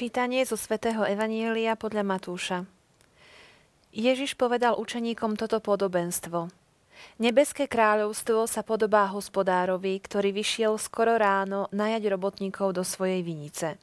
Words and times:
Čítanie 0.00 0.48
zo 0.48 0.56
svätého 0.56 1.04
Evanielia 1.04 1.76
podľa 1.76 2.00
Matúša. 2.00 2.64
Ježiš 3.92 4.32
povedal 4.32 4.80
učeníkom 4.80 5.36
toto 5.36 5.60
podobenstvo. 5.60 6.48
Nebeské 7.20 7.68
kráľovstvo 7.68 8.48
sa 8.48 8.64
podobá 8.64 9.12
hospodárovi, 9.12 10.00
ktorý 10.00 10.32
vyšiel 10.32 10.80
skoro 10.80 11.20
ráno 11.20 11.68
najať 11.76 12.16
robotníkov 12.16 12.80
do 12.80 12.80
svojej 12.80 13.20
vinice. 13.20 13.76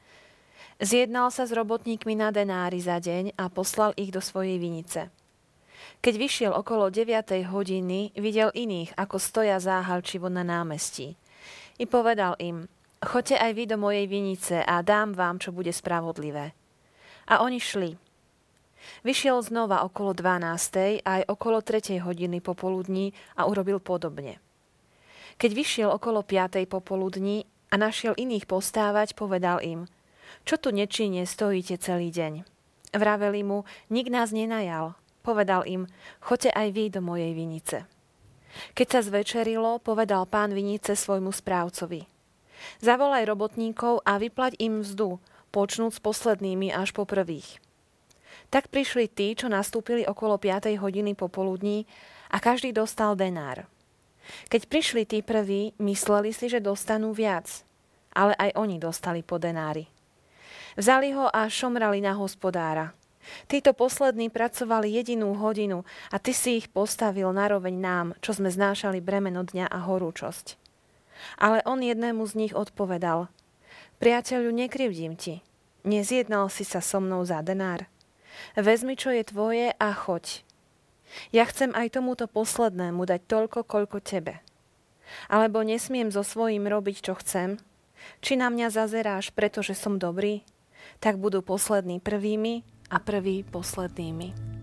Zjednal 0.82 1.30
sa 1.30 1.46
s 1.46 1.54
robotníkmi 1.54 2.18
na 2.18 2.34
denári 2.34 2.82
za 2.82 2.98
deň 2.98 3.38
a 3.38 3.46
poslal 3.46 3.94
ich 3.94 4.10
do 4.10 4.18
svojej 4.18 4.58
vinice. 4.58 5.14
Keď 6.02 6.14
vyšiel 6.18 6.50
okolo 6.50 6.90
9. 6.90 7.46
hodiny, 7.46 8.10
videl 8.18 8.50
iných, 8.58 8.90
ako 8.98 9.22
stoja 9.22 9.62
záhalčivo 9.62 10.26
na 10.26 10.42
námestí. 10.42 11.14
I 11.78 11.86
povedal 11.86 12.34
im– 12.42 12.66
Choďte 12.98 13.38
aj 13.38 13.52
vy 13.54 13.64
do 13.70 13.78
mojej 13.78 14.10
vinice 14.10 14.58
a 14.58 14.82
dám 14.82 15.14
vám, 15.14 15.38
čo 15.38 15.54
bude 15.54 15.70
spravodlivé. 15.70 16.50
A 17.30 17.46
oni 17.46 17.62
šli. 17.62 17.94
Vyšiel 19.06 19.38
znova 19.38 19.86
okolo 19.86 20.18
12. 20.18 21.06
aj 21.06 21.22
okolo 21.30 21.62
3. 21.62 22.02
hodiny 22.02 22.42
popoludní 22.42 23.14
a 23.38 23.46
urobil 23.46 23.78
podobne. 23.78 24.42
Keď 25.38 25.50
vyšiel 25.54 25.88
okolo 25.94 26.26
5. 26.26 26.66
popoludní 26.66 27.46
a 27.70 27.78
našiel 27.78 28.18
iných 28.18 28.50
postávať, 28.50 29.14
povedal 29.14 29.62
im, 29.62 29.86
čo 30.42 30.58
tu 30.58 30.74
nečine 30.74 31.22
stojíte 31.22 31.78
celý 31.78 32.10
deň. 32.10 32.42
Vraveli 32.98 33.46
mu, 33.46 33.62
nik 33.94 34.10
nás 34.10 34.34
nenajal. 34.34 34.98
Povedal 35.22 35.62
im, 35.70 35.86
choďte 36.18 36.50
aj 36.50 36.68
vy 36.74 36.84
do 36.90 36.98
mojej 36.98 37.30
vinice. 37.30 37.86
Keď 38.74 38.86
sa 38.90 39.00
zvečerilo, 39.06 39.78
povedal 39.78 40.26
pán 40.26 40.50
vinice 40.50 40.98
svojmu 40.98 41.30
správcovi– 41.30 42.02
Zavolaj 42.82 43.24
robotníkov 43.26 44.02
a 44.02 44.18
vyplať 44.20 44.58
im 44.62 44.82
mzdu, 44.82 45.18
počnúc 45.50 45.96
s 45.96 46.00
poslednými 46.02 46.70
až 46.74 46.92
po 46.92 47.08
prvých. 47.08 47.58
Tak 48.48 48.72
prišli 48.72 49.08
tí, 49.08 49.36
čo 49.36 49.52
nastúpili 49.52 50.04
okolo 50.08 50.40
5. 50.40 50.72
hodiny 50.80 51.12
popoludní 51.12 51.84
a 52.32 52.40
každý 52.40 52.72
dostal 52.72 53.16
denár. 53.16 53.68
Keď 54.52 54.68
prišli 54.68 55.02
tí 55.08 55.24
prví, 55.24 55.72
mysleli 55.80 56.32
si, 56.36 56.52
že 56.52 56.60
dostanú 56.60 57.16
viac, 57.16 57.64
ale 58.12 58.36
aj 58.36 58.50
oni 58.56 58.76
dostali 58.76 59.24
po 59.24 59.40
denári. 59.40 59.88
Vzali 60.76 61.16
ho 61.16 61.26
a 61.26 61.48
šomrali 61.48 61.98
na 61.98 62.14
hospodára. 62.14 62.92
Títo 63.44 63.76
poslední 63.76 64.32
pracovali 64.32 64.88
jedinú 64.88 65.36
hodinu 65.36 65.84
a 66.08 66.16
ty 66.16 66.32
si 66.32 66.56
ich 66.56 66.72
postavil 66.72 67.28
naroveň 67.32 67.74
nám, 67.76 68.06
čo 68.24 68.32
sme 68.32 68.48
znášali 68.48 69.04
bremeno 69.04 69.44
dňa 69.44 69.68
a 69.68 69.78
horúčosť. 69.84 70.67
Ale 71.38 71.62
on 71.66 71.82
jednému 71.82 72.22
z 72.26 72.46
nich 72.46 72.54
odpovedal, 72.54 73.30
priateľu, 73.98 74.50
nekrivdím 74.54 75.18
ti, 75.18 75.42
nezjednal 75.82 76.50
si 76.50 76.62
sa 76.62 76.78
so 76.78 77.02
mnou 77.02 77.22
za 77.26 77.42
denár. 77.42 77.86
Vezmi, 78.54 78.94
čo 78.94 79.10
je 79.10 79.22
tvoje 79.26 79.66
a 79.74 79.88
choď. 79.90 80.46
Ja 81.32 81.48
chcem 81.48 81.72
aj 81.72 81.98
tomuto 81.98 82.28
poslednému 82.28 83.02
dať 83.08 83.20
toľko, 83.26 83.64
koľko 83.64 83.98
tebe. 84.04 84.44
Alebo 85.32 85.64
nesmiem 85.64 86.12
so 86.12 86.20
svojím 86.20 86.68
robiť, 86.68 86.96
čo 87.00 87.16
chcem? 87.16 87.56
Či 88.20 88.36
na 88.36 88.52
mňa 88.52 88.68
zazeráš, 88.68 89.32
pretože 89.32 89.72
som 89.72 89.96
dobrý? 89.96 90.44
Tak 91.00 91.16
budú 91.16 91.40
poslední 91.40 91.98
prvými 91.98 92.62
a 92.92 93.00
prví 93.00 93.42
poslednými. 93.48 94.57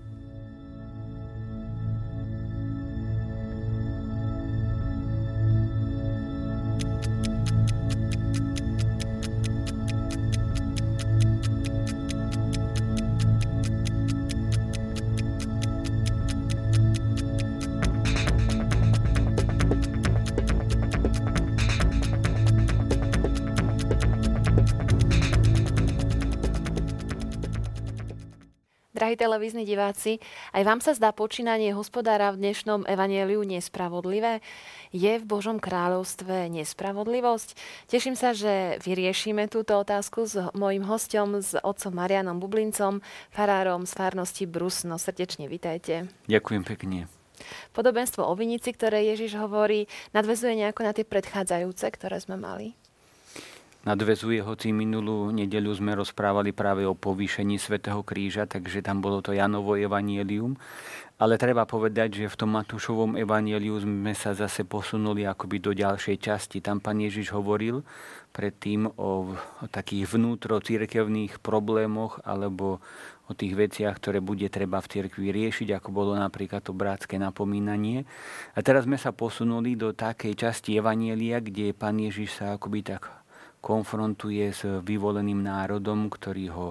Televízni 29.26 29.66
diváci, 29.66 30.22
aj 30.54 30.62
vám 30.62 30.80
sa 30.86 30.94
zdá 30.94 31.10
počínanie 31.10 31.74
hospodára 31.74 32.30
v 32.30 32.46
dnešnom 32.46 32.86
evanieliu 32.86 33.42
nespravodlivé? 33.42 34.38
Je 34.94 35.18
v 35.18 35.26
Božom 35.26 35.58
kráľovstve 35.58 36.46
nespravodlivosť? 36.54 37.58
Teším 37.90 38.14
sa, 38.14 38.38
že 38.38 38.78
vyriešime 38.86 39.50
túto 39.50 39.82
otázku 39.82 40.30
s 40.30 40.38
mojim 40.54 40.86
hostom, 40.86 41.42
s 41.42 41.58
otcom 41.58 41.98
Marianom 41.98 42.38
Bublincom, 42.38 43.02
farárom 43.34 43.90
z 43.90 43.98
farnosti 43.98 44.46
Brusno. 44.46 45.02
Srdečne 45.02 45.50
vitajte. 45.50 46.06
Ďakujem 46.30 46.62
pekne. 46.62 47.10
Podobenstvo 47.74 48.30
o 48.30 48.34
vinici, 48.38 48.78
ktoré 48.78 49.10
Ježiš 49.10 49.42
hovorí, 49.42 49.90
nadvezuje 50.14 50.54
nejako 50.54 50.86
na 50.86 50.94
tie 50.94 51.02
predchádzajúce, 51.02 51.90
ktoré 51.98 52.22
sme 52.22 52.38
mali? 52.38 52.78
Nadvezuje, 53.86 54.42
hoci 54.42 54.74
minulú 54.74 55.30
nedeľu 55.30 55.72
sme 55.78 55.94
rozprávali 55.94 56.52
práve 56.52 56.84
o 56.84 56.98
povýšení 56.98 57.62
Svetého 57.62 58.02
kríža, 58.02 58.50
takže 58.50 58.82
tam 58.82 59.00
bolo 59.00 59.22
to 59.22 59.32
Janovo 59.32 59.78
evanielium. 59.78 60.58
Ale 61.16 61.40
treba 61.40 61.64
povedať, 61.64 62.20
že 62.20 62.28
v 62.28 62.36
tom 62.36 62.52
Matúšovom 62.60 63.16
evanieliu 63.16 63.80
sme 63.80 64.12
sa 64.12 64.36
zase 64.36 64.68
posunuli 64.68 65.24
akoby 65.24 65.64
do 65.64 65.72
ďalšej 65.72 66.18
časti. 66.20 66.60
Tam 66.60 66.84
pán 66.84 67.00
Ježiš 67.00 67.32
hovoril 67.32 67.88
predtým 68.36 68.92
o, 69.00 69.32
o 69.32 69.66
takých 69.72 70.12
vnútro 70.12 70.60
církevných 70.60 71.40
problémoch 71.40 72.20
alebo 72.28 72.84
o 73.26 73.34
tých 73.34 73.56
veciach, 73.56 73.96
ktoré 73.96 74.20
bude 74.20 74.52
treba 74.52 74.84
v 74.84 74.92
cirkvi 74.92 75.32
riešiť, 75.32 75.80
ako 75.80 75.90
bolo 75.96 76.12
napríklad 76.20 76.62
to 76.62 76.76
bratské 76.76 77.16
napomínanie. 77.16 78.04
A 78.52 78.60
teraz 78.60 78.84
sme 78.84 79.00
sa 79.00 79.16
posunuli 79.16 79.80
do 79.80 79.96
takej 79.96 80.36
časti 80.36 80.76
Evanielia, 80.76 81.40
kde 81.40 81.72
pán 81.72 81.96
Ježiš 81.96 82.44
sa 82.44 82.60
akoby 82.60 82.86
tak 82.86 83.25
konfrontuje 83.66 84.54
s 84.54 84.62
vyvoleným 84.62 85.42
národom, 85.42 86.14
ktorý 86.14 86.46
ho 86.54 86.68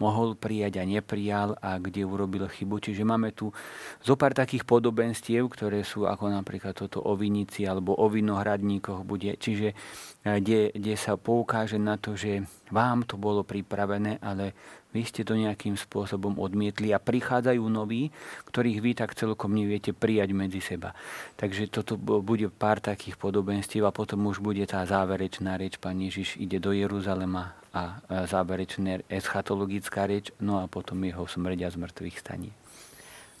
mohol 0.00 0.32
prijať 0.32 0.80
a 0.80 0.84
neprijal 0.88 1.60
a 1.60 1.76
kde 1.76 2.08
urobil 2.08 2.48
chybu. 2.48 2.80
Čiže 2.80 3.04
máme 3.04 3.36
tu 3.36 3.52
zo 4.00 4.16
pár 4.16 4.32
takých 4.32 4.64
podobenstiev, 4.64 5.44
ktoré 5.52 5.84
sú 5.84 6.08
ako 6.08 6.32
napríklad 6.32 6.72
toto 6.72 7.04
o 7.04 7.12
vinici 7.14 7.68
alebo 7.68 7.92
o 7.92 8.08
vinohradníkoch 8.08 9.04
bude. 9.04 9.36
Čiže 9.36 9.76
eh, 9.76 10.40
kde, 10.40 10.72
kde 10.72 10.94
sa 10.96 11.20
poukáže 11.20 11.76
na 11.76 12.00
to, 12.00 12.16
že 12.16 12.40
vám 12.72 13.04
to 13.04 13.20
bolo 13.20 13.44
pripravené, 13.44 14.18
ale 14.24 14.56
vy 14.90 15.06
ste 15.06 15.22
to 15.22 15.38
nejakým 15.38 15.78
spôsobom 15.78 16.38
odmietli 16.42 16.90
a 16.90 16.98
prichádzajú 16.98 17.62
noví, 17.70 18.10
ktorých 18.50 18.78
vy 18.82 18.90
tak 18.98 19.14
celkom 19.14 19.54
neviete 19.54 19.94
prijať 19.94 20.34
medzi 20.34 20.58
seba. 20.58 20.94
Takže 21.38 21.70
toto 21.70 21.94
bude 21.98 22.50
pár 22.50 22.82
takých 22.82 23.14
podobenstiev 23.14 23.86
a 23.86 23.94
potom 23.94 24.26
už 24.26 24.42
bude 24.42 24.66
tá 24.66 24.82
záverečná 24.82 25.54
reč. 25.54 25.78
Pán 25.78 26.02
Ježiš 26.02 26.36
ide 26.42 26.58
do 26.58 26.74
Jeruzalema 26.74 27.54
a 27.70 28.02
záverečná 28.26 29.06
eschatologická 29.06 30.10
reč, 30.10 30.34
no 30.42 30.58
a 30.58 30.66
potom 30.66 30.98
jeho 31.06 31.22
smrť 31.22 31.58
a 31.62 31.68
zmrtvých 31.70 32.18
staní. 32.18 32.50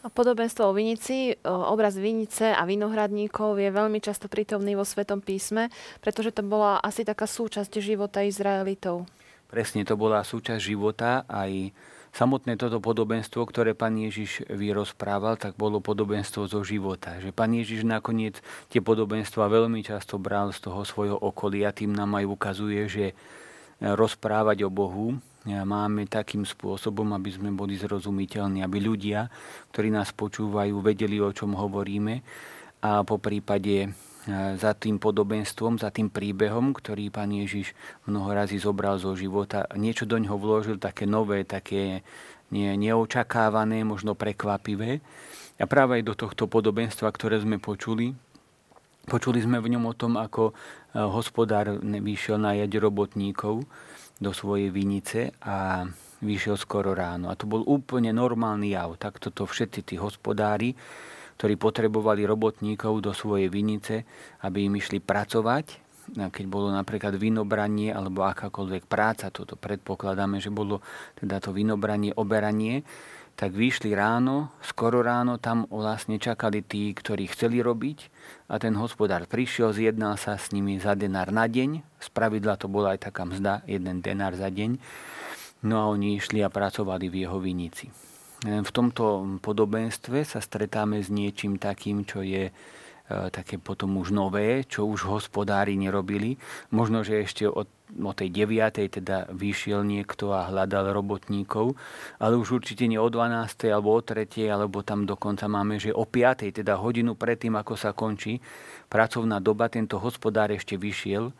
Podobenstvo 0.00 0.64
o 0.64 0.72
vinici, 0.72 1.36
obraz 1.44 1.92
vinice 1.92 2.56
a 2.56 2.64
vinohradníkov 2.64 3.60
je 3.60 3.68
veľmi 3.68 4.00
často 4.00 4.32
prítomný 4.32 4.72
vo 4.72 4.80
Svetom 4.80 5.20
písme, 5.20 5.68
pretože 6.00 6.32
to 6.32 6.40
bola 6.40 6.80
asi 6.80 7.04
taká 7.04 7.28
súčasť 7.28 7.84
života 7.84 8.24
Izraelitov. 8.24 9.04
Presne 9.50 9.82
to 9.82 9.98
bola 9.98 10.22
súčasť 10.22 10.62
života. 10.62 11.26
Aj 11.26 11.50
samotné 12.14 12.54
toto 12.54 12.78
podobenstvo, 12.78 13.42
ktoré 13.46 13.74
pán 13.74 13.98
Ježiš 13.98 14.46
vyrozprával, 14.46 15.38
tak 15.38 15.58
bolo 15.58 15.82
podobenstvo 15.82 16.46
zo 16.46 16.62
života. 16.62 17.18
Že 17.18 17.34
pán 17.34 17.50
Ježiš 17.54 17.82
nakoniec 17.82 18.38
tie 18.70 18.78
podobenstva 18.78 19.50
veľmi 19.50 19.82
často 19.82 20.22
bral 20.22 20.54
z 20.54 20.62
toho 20.62 20.86
svojho 20.86 21.18
okolia, 21.18 21.74
tým 21.74 21.90
nám 21.90 22.14
aj 22.18 22.24
ukazuje, 22.30 22.80
že 22.86 23.06
rozprávať 23.80 24.68
o 24.68 24.70
Bohu 24.70 25.18
máme 25.48 26.04
takým 26.04 26.44
spôsobom, 26.44 27.16
aby 27.16 27.32
sme 27.32 27.48
boli 27.48 27.72
zrozumiteľní, 27.80 28.60
aby 28.60 28.76
ľudia, 28.76 29.32
ktorí 29.72 29.88
nás 29.88 30.12
počúvajú, 30.12 30.84
vedeli, 30.84 31.16
o 31.16 31.32
čom 31.32 31.56
hovoríme. 31.56 32.20
A 32.84 33.00
po 33.08 33.16
prípade 33.16 33.88
za 34.28 34.76
tým 34.76 35.00
podobenstvom, 35.00 35.80
za 35.80 35.88
tým 35.88 36.12
príbehom, 36.12 36.76
ktorý 36.76 37.08
pán 37.08 37.32
Ježiš 37.32 37.72
mnoho 38.04 38.36
razy 38.36 38.60
zobral 38.60 39.00
zo 39.00 39.16
života. 39.16 39.64
Niečo 39.72 40.04
do 40.04 40.20
ňoho 40.20 40.36
vložil 40.36 40.76
také 40.76 41.08
nové, 41.08 41.48
také 41.48 42.04
nie, 42.52 42.68
neočakávané, 42.76 43.80
možno 43.86 44.12
prekvapivé. 44.12 45.00
A 45.60 45.64
práve 45.64 46.00
aj 46.00 46.04
do 46.04 46.14
tohto 46.16 46.44
podobenstva, 46.48 47.08
ktoré 47.12 47.40
sme 47.40 47.56
počuli, 47.56 48.12
počuli 49.08 49.40
sme 49.40 49.60
v 49.60 49.76
ňom 49.76 49.84
o 49.88 49.94
tom, 49.96 50.16
ako 50.16 50.52
e, 50.52 50.52
hospodár 51.00 51.80
vyšiel 51.80 52.40
najať 52.40 52.70
robotníkov 52.80 53.64
do 54.20 54.30
svojej 54.36 54.68
vinice 54.68 55.32
a 55.40 55.88
vyšiel 56.20 56.60
skoro 56.60 56.92
ráno. 56.92 57.32
A 57.32 57.36
to 57.36 57.48
bol 57.48 57.64
úplne 57.64 58.12
normálny 58.12 58.76
jav. 58.76 59.00
Takto 59.00 59.32
to 59.32 59.48
všetci 59.48 59.80
tí 59.84 59.94
hospodári 59.96 60.76
ktorí 61.40 61.56
potrebovali 61.56 62.28
robotníkov 62.28 63.00
do 63.00 63.16
svojej 63.16 63.48
vinice, 63.48 64.04
aby 64.44 64.68
im 64.68 64.76
išli 64.76 65.00
pracovať. 65.00 65.88
Keď 66.12 66.44
bolo 66.44 66.68
napríklad 66.68 67.16
vinobranie 67.16 67.96
alebo 67.96 68.28
akákoľvek 68.28 68.84
práca, 68.84 69.32
toto 69.32 69.56
predpokladáme, 69.56 70.36
že 70.36 70.52
bolo 70.52 70.84
teda 71.16 71.40
to 71.40 71.56
vinobranie, 71.56 72.12
oberanie, 72.12 72.84
tak 73.40 73.56
vyšli 73.56 73.96
ráno, 73.96 74.52
skoro 74.60 75.00
ráno, 75.00 75.40
tam 75.40 75.64
vlastne 75.72 76.20
čakali 76.20 76.60
tí, 76.60 76.92
ktorí 76.92 77.32
chceli 77.32 77.64
robiť. 77.64 78.12
A 78.52 78.60
ten 78.60 78.76
hospodár 78.76 79.24
prišiel, 79.24 79.72
zjednal 79.72 80.20
sa 80.20 80.36
s 80.36 80.52
nimi 80.52 80.76
za 80.76 80.92
denár 80.92 81.32
na 81.32 81.48
deň, 81.48 81.80
z 82.04 82.08
pravidla 82.12 82.60
to 82.60 82.68
bola 82.68 82.92
aj 82.92 83.08
taká 83.08 83.24
mzda, 83.24 83.64
jeden 83.64 84.04
denár 84.04 84.36
za 84.36 84.52
deň, 84.52 84.76
no 85.64 85.80
a 85.80 85.88
oni 85.88 86.20
išli 86.20 86.44
a 86.44 86.52
pracovali 86.52 87.08
v 87.08 87.24
jeho 87.24 87.40
vinici. 87.40 88.09
V 88.40 88.70
tomto 88.72 89.36
podobenstve 89.44 90.24
sa 90.24 90.40
stretáme 90.40 91.00
s 91.04 91.12
niečím 91.12 91.60
takým, 91.60 92.08
čo 92.08 92.24
je 92.24 92.48
E, 93.10 93.26
také 93.34 93.58
potom 93.58 93.98
už 93.98 94.14
nové, 94.14 94.62
čo 94.62 94.86
už 94.86 95.02
hospodári 95.10 95.74
nerobili. 95.74 96.38
Možno, 96.70 97.02
že 97.02 97.26
ešte 97.26 97.50
od, 97.50 97.66
o 97.98 98.12
tej 98.14 98.30
9. 98.30 98.86
teda 98.86 99.26
vyšiel 99.34 99.82
niekto 99.82 100.30
a 100.30 100.46
hľadal 100.46 100.94
robotníkov, 100.94 101.74
ale 102.22 102.38
už 102.38 102.62
určite 102.62 102.86
nie 102.86 103.02
o 103.02 103.10
12. 103.10 103.66
alebo 103.74 103.98
o 103.98 104.00
3. 104.00 104.30
alebo 104.46 104.86
tam 104.86 105.10
dokonca 105.10 105.50
máme, 105.50 105.82
že 105.82 105.90
o 105.90 106.06
5. 106.06 106.54
teda 106.62 106.78
hodinu 106.78 107.18
predtým, 107.18 107.58
ako 107.58 107.74
sa 107.74 107.90
končí 107.90 108.38
pracovná 108.86 109.42
doba, 109.42 109.66
tento 109.66 109.98
hospodár 109.98 110.54
ešte 110.54 110.78
vyšiel 110.78 111.34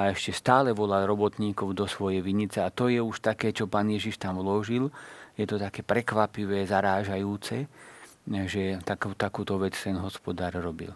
a 0.00 0.16
ešte 0.16 0.32
stále 0.32 0.72
volal 0.72 1.04
robotníkov 1.04 1.76
do 1.76 1.84
svojej 1.84 2.24
vinice 2.24 2.64
a 2.64 2.72
to 2.72 2.88
je 2.88 3.04
už 3.04 3.20
také, 3.20 3.52
čo 3.52 3.68
pán 3.68 3.92
Ježiš 3.92 4.16
tam 4.16 4.40
vložil. 4.40 4.88
Je 5.40 5.48
to 5.48 5.56
také 5.56 5.80
prekvapivé, 5.80 6.68
zarážajúce, 6.68 7.64
že 8.44 8.76
takú, 8.84 9.16
takúto 9.16 9.56
vec 9.56 9.72
ten 9.72 9.96
hospodár 9.96 10.52
robil 10.60 10.92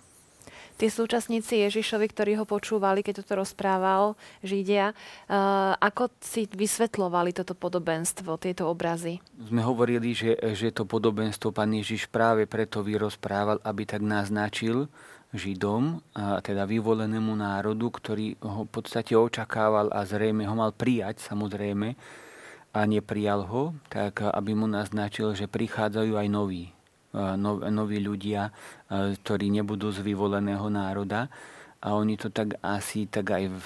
tí 0.75 0.91
súčasníci 0.91 1.63
Ježišovi, 1.63 2.07
ktorí 2.11 2.33
ho 2.35 2.47
počúvali, 2.47 3.07
keď 3.07 3.23
toto 3.23 3.39
rozprával, 3.39 4.19
Židia, 4.43 4.91
uh, 4.93 5.75
ako 5.79 6.11
si 6.19 6.51
vysvetlovali 6.51 7.31
toto 7.31 7.55
podobenstvo, 7.55 8.35
tieto 8.43 8.67
obrazy? 8.67 9.23
Sme 9.39 9.63
hovorili, 9.63 10.13
že, 10.13 10.35
že 10.55 10.75
to 10.75 10.83
podobenstvo 10.83 11.55
pán 11.55 11.71
Ježiš 11.79 12.11
práve 12.11 12.51
preto 12.51 12.83
vyrozprával, 12.83 13.63
aby 13.63 13.87
tak 13.87 14.03
naznačil 14.03 14.91
Židom, 15.35 15.99
a 16.15 16.39
teda 16.39 16.63
vyvolenému 16.63 17.35
národu, 17.35 17.91
ktorý 17.91 18.39
ho 18.39 18.67
v 18.67 18.71
podstate 18.71 19.19
očakával 19.19 19.91
a 19.91 20.07
zrejme 20.07 20.47
ho 20.47 20.55
mal 20.55 20.71
prijať, 20.71 21.27
samozrejme, 21.27 21.99
a 22.75 22.81
neprijal 22.85 23.47
ho, 23.47 23.73
tak 23.87 24.27
aby 24.27 24.53
mu 24.59 24.67
naznačil, 24.67 25.39
že 25.39 25.47
prichádzajú 25.47 26.19
aj 26.19 26.29
noví 26.29 26.75
noví 27.71 28.03
ľudia, 28.03 28.51
ktorí 28.91 29.47
nebudú 29.55 29.95
z 29.95 30.03
vyvoleného 30.03 30.67
národa. 30.67 31.31
A 31.85 31.95
oni 31.95 32.17
to 32.17 32.33
tak 32.33 32.57
asi 32.65 33.07
tak 33.13 33.29
aj 33.29 33.45
v, 33.53 33.61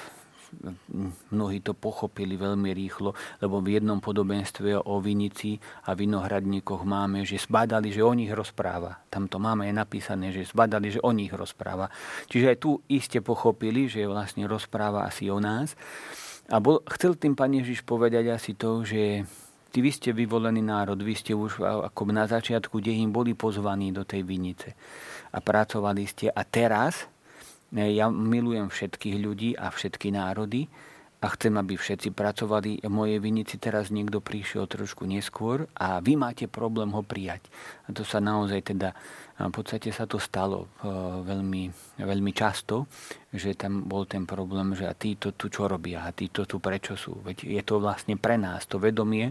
mnohí 1.30 1.62
to 1.62 1.70
pochopili 1.70 2.34
veľmi 2.34 2.74
rýchlo, 2.74 3.14
lebo 3.38 3.62
v 3.62 3.78
jednom 3.78 4.02
podobenstve 4.02 4.74
o 4.74 4.98
vinici 4.98 5.62
a 5.86 5.94
vinohradníkoch 5.94 6.82
máme, 6.82 7.22
že 7.22 7.38
zbadali, 7.38 7.94
že 7.94 8.02
o 8.02 8.10
nich 8.10 8.34
rozpráva. 8.34 8.98
Tam 9.06 9.30
to 9.30 9.38
máme 9.38 9.70
aj 9.70 9.74
napísané, 9.86 10.34
že 10.34 10.50
zbadali, 10.50 10.98
že 10.98 11.00
o 11.00 11.14
nich 11.14 11.30
rozpráva. 11.30 11.94
Čiže 12.26 12.46
aj 12.50 12.58
tu 12.58 12.82
iste 12.90 13.22
pochopili, 13.22 13.86
že 13.86 14.10
vlastne 14.10 14.50
rozpráva 14.50 15.06
asi 15.06 15.30
o 15.30 15.38
nás. 15.38 15.78
A 16.48 16.56
bol, 16.64 16.80
chcel 16.96 17.20
tým 17.20 17.36
Pán 17.36 17.52
Ježiš 17.52 17.84
povedať 17.84 18.32
asi 18.32 18.56
to, 18.56 18.80
že 18.80 19.28
Ty 19.68 19.84
vy 19.84 19.92
ste 19.92 20.16
vyvolený 20.16 20.64
národ, 20.64 20.96
vy 20.96 21.12
ste 21.12 21.36
už 21.36 21.60
ako 21.60 22.08
na 22.08 22.24
začiatku 22.24 22.80
dejím 22.80 23.12
boli 23.12 23.36
pozvaní 23.36 23.92
do 23.92 24.00
tej 24.00 24.24
vinice 24.24 24.72
a 25.28 25.44
pracovali 25.44 26.08
ste. 26.08 26.32
A 26.32 26.40
teraz 26.48 27.04
ja 27.68 28.08
milujem 28.08 28.72
všetkých 28.72 29.16
ľudí 29.20 29.50
a 29.60 29.68
všetky 29.68 30.08
národy 30.08 30.72
a 31.20 31.28
chcem, 31.36 31.52
aby 31.60 31.76
všetci 31.76 32.16
pracovali. 32.16 32.80
V 32.80 32.88
mojej 32.88 33.20
vinici 33.20 33.60
teraz 33.60 33.92
niekto 33.92 34.24
prišiel 34.24 34.64
trošku 34.64 35.04
neskôr 35.04 35.68
a 35.76 36.00
vy 36.00 36.16
máte 36.16 36.48
problém 36.48 36.88
ho 36.96 37.04
prijať. 37.04 37.44
A 37.84 37.92
to 37.92 38.08
sa 38.08 38.24
naozaj 38.24 38.72
teda, 38.72 38.96
v 39.38 39.54
podstate 39.54 39.94
sa 39.94 40.02
to 40.10 40.18
stalo 40.18 40.66
e, 40.82 40.90
veľmi, 41.22 41.70
veľmi 42.02 42.32
často, 42.34 42.90
že 43.30 43.54
tam 43.54 43.86
bol 43.86 44.02
ten 44.02 44.26
problém, 44.26 44.74
že 44.74 44.90
a 44.90 44.98
títo 44.98 45.30
tu 45.38 45.46
čo 45.46 45.70
robia 45.70 46.02
a 46.02 46.10
títo 46.10 46.42
tu 46.42 46.58
prečo 46.58 46.98
sú. 46.98 47.22
Veď 47.22 47.46
je 47.46 47.62
to 47.62 47.78
vlastne 47.78 48.18
pre 48.18 48.34
nás, 48.34 48.66
to 48.66 48.82
vedomie, 48.82 49.30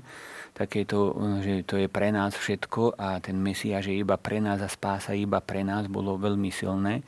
takéto, 0.55 1.11
že 1.43 1.67
to 1.67 1.75
je 1.75 1.91
pre 1.91 2.15
nás 2.15 2.31
všetko 2.31 2.95
a 2.95 3.19
ten 3.19 3.35
Mesia, 3.35 3.83
že 3.83 3.99
iba 3.99 4.15
pre 4.15 4.39
nás 4.39 4.63
a 4.63 4.71
spása 4.71 5.11
iba 5.11 5.43
pre 5.43 5.67
nás, 5.67 5.91
bolo 5.91 6.15
veľmi 6.15 6.55
silné 6.55 7.03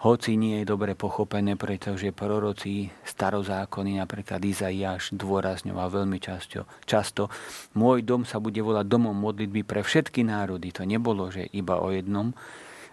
hoci 0.00 0.40
nie 0.40 0.64
je 0.64 0.70
dobre 0.72 0.96
pochopené, 0.96 1.60
pretože 1.60 2.08
proroci 2.16 2.88
starozákony, 3.04 4.00
napríklad 4.00 4.40
Izaiáš, 4.40 5.12
dôrazňoval 5.12 5.92
veľmi 5.92 6.16
často, 6.16 6.64
často, 6.88 7.28
môj 7.76 8.00
dom 8.00 8.24
sa 8.24 8.40
bude 8.40 8.64
volať 8.64 8.88
domom 8.88 9.12
modlitby 9.12 9.60
pre 9.68 9.84
všetky 9.84 10.24
národy. 10.24 10.72
To 10.72 10.88
nebolo, 10.88 11.28
že 11.28 11.44
iba 11.52 11.76
o 11.76 11.92
jednom. 11.92 12.32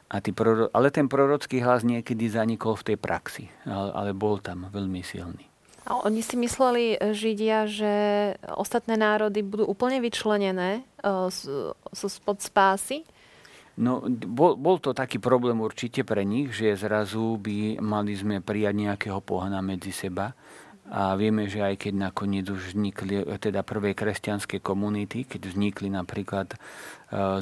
A 0.07 0.19
ty 0.19 0.35
proro... 0.35 0.67
Ale 0.75 0.91
ten 0.91 1.07
prorocký 1.07 1.63
hlas 1.63 1.83
niekedy 1.87 2.27
zanikol 2.27 2.75
v 2.75 2.91
tej 2.93 2.97
praxi, 2.99 3.47
ale, 3.67 4.11
bol 4.11 4.39
tam 4.43 4.67
veľmi 4.67 5.03
silný. 5.03 5.47
A 5.87 6.03
oni 6.03 6.19
si 6.19 6.35
mysleli, 6.35 6.99
Židia, 6.99 7.63
že 7.63 7.93
ostatné 8.51 8.99
národy 8.99 9.39
budú 9.39 9.63
úplne 9.63 10.03
vyčlenené 10.03 10.83
uh, 10.99 11.31
spod 11.95 12.43
spásy? 12.43 13.07
No, 13.77 14.01
bol, 14.09 14.57
bol 14.57 14.81
to 14.81 14.89
taký 14.89 15.21
problém 15.21 15.61
určite 15.61 16.01
pre 16.01 16.25
nich, 16.25 16.49
že 16.49 16.73
zrazu 16.73 17.37
by 17.37 17.77
mali 17.77 18.17
sme 18.17 18.41
prijať 18.41 18.73
nejakého 18.73 19.21
pohana 19.21 19.61
medzi 19.61 19.93
seba. 19.93 20.33
A 20.87 21.13
vieme, 21.13 21.45
že 21.45 21.61
aj 21.61 21.85
keď 21.85 21.93
nakoniec 22.09 22.47
už 22.49 22.73
vznikli 22.73 23.21
teda 23.37 23.61
prvé 23.61 23.93
kresťanské 23.93 24.63
komunity, 24.63 25.29
keď 25.29 25.51
vznikli 25.53 25.93
napríklad 25.93 26.55
e, 26.55 26.57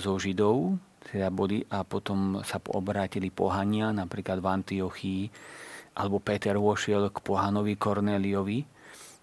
zo 0.01 0.17
Židov, 0.17 0.75
teda 1.07 1.29
boli 1.29 1.61
a 1.69 1.85
potom 1.85 2.41
sa 2.41 2.57
obrátili 2.73 3.29
pohania, 3.29 3.93
napríklad 3.93 4.41
v 4.41 4.49
Antiochii, 4.49 5.23
alebo 5.95 6.19
Peter 6.19 6.57
vošiel 6.57 7.13
k 7.13 7.21
pohanovi 7.21 7.77
Korneliovi 7.77 8.65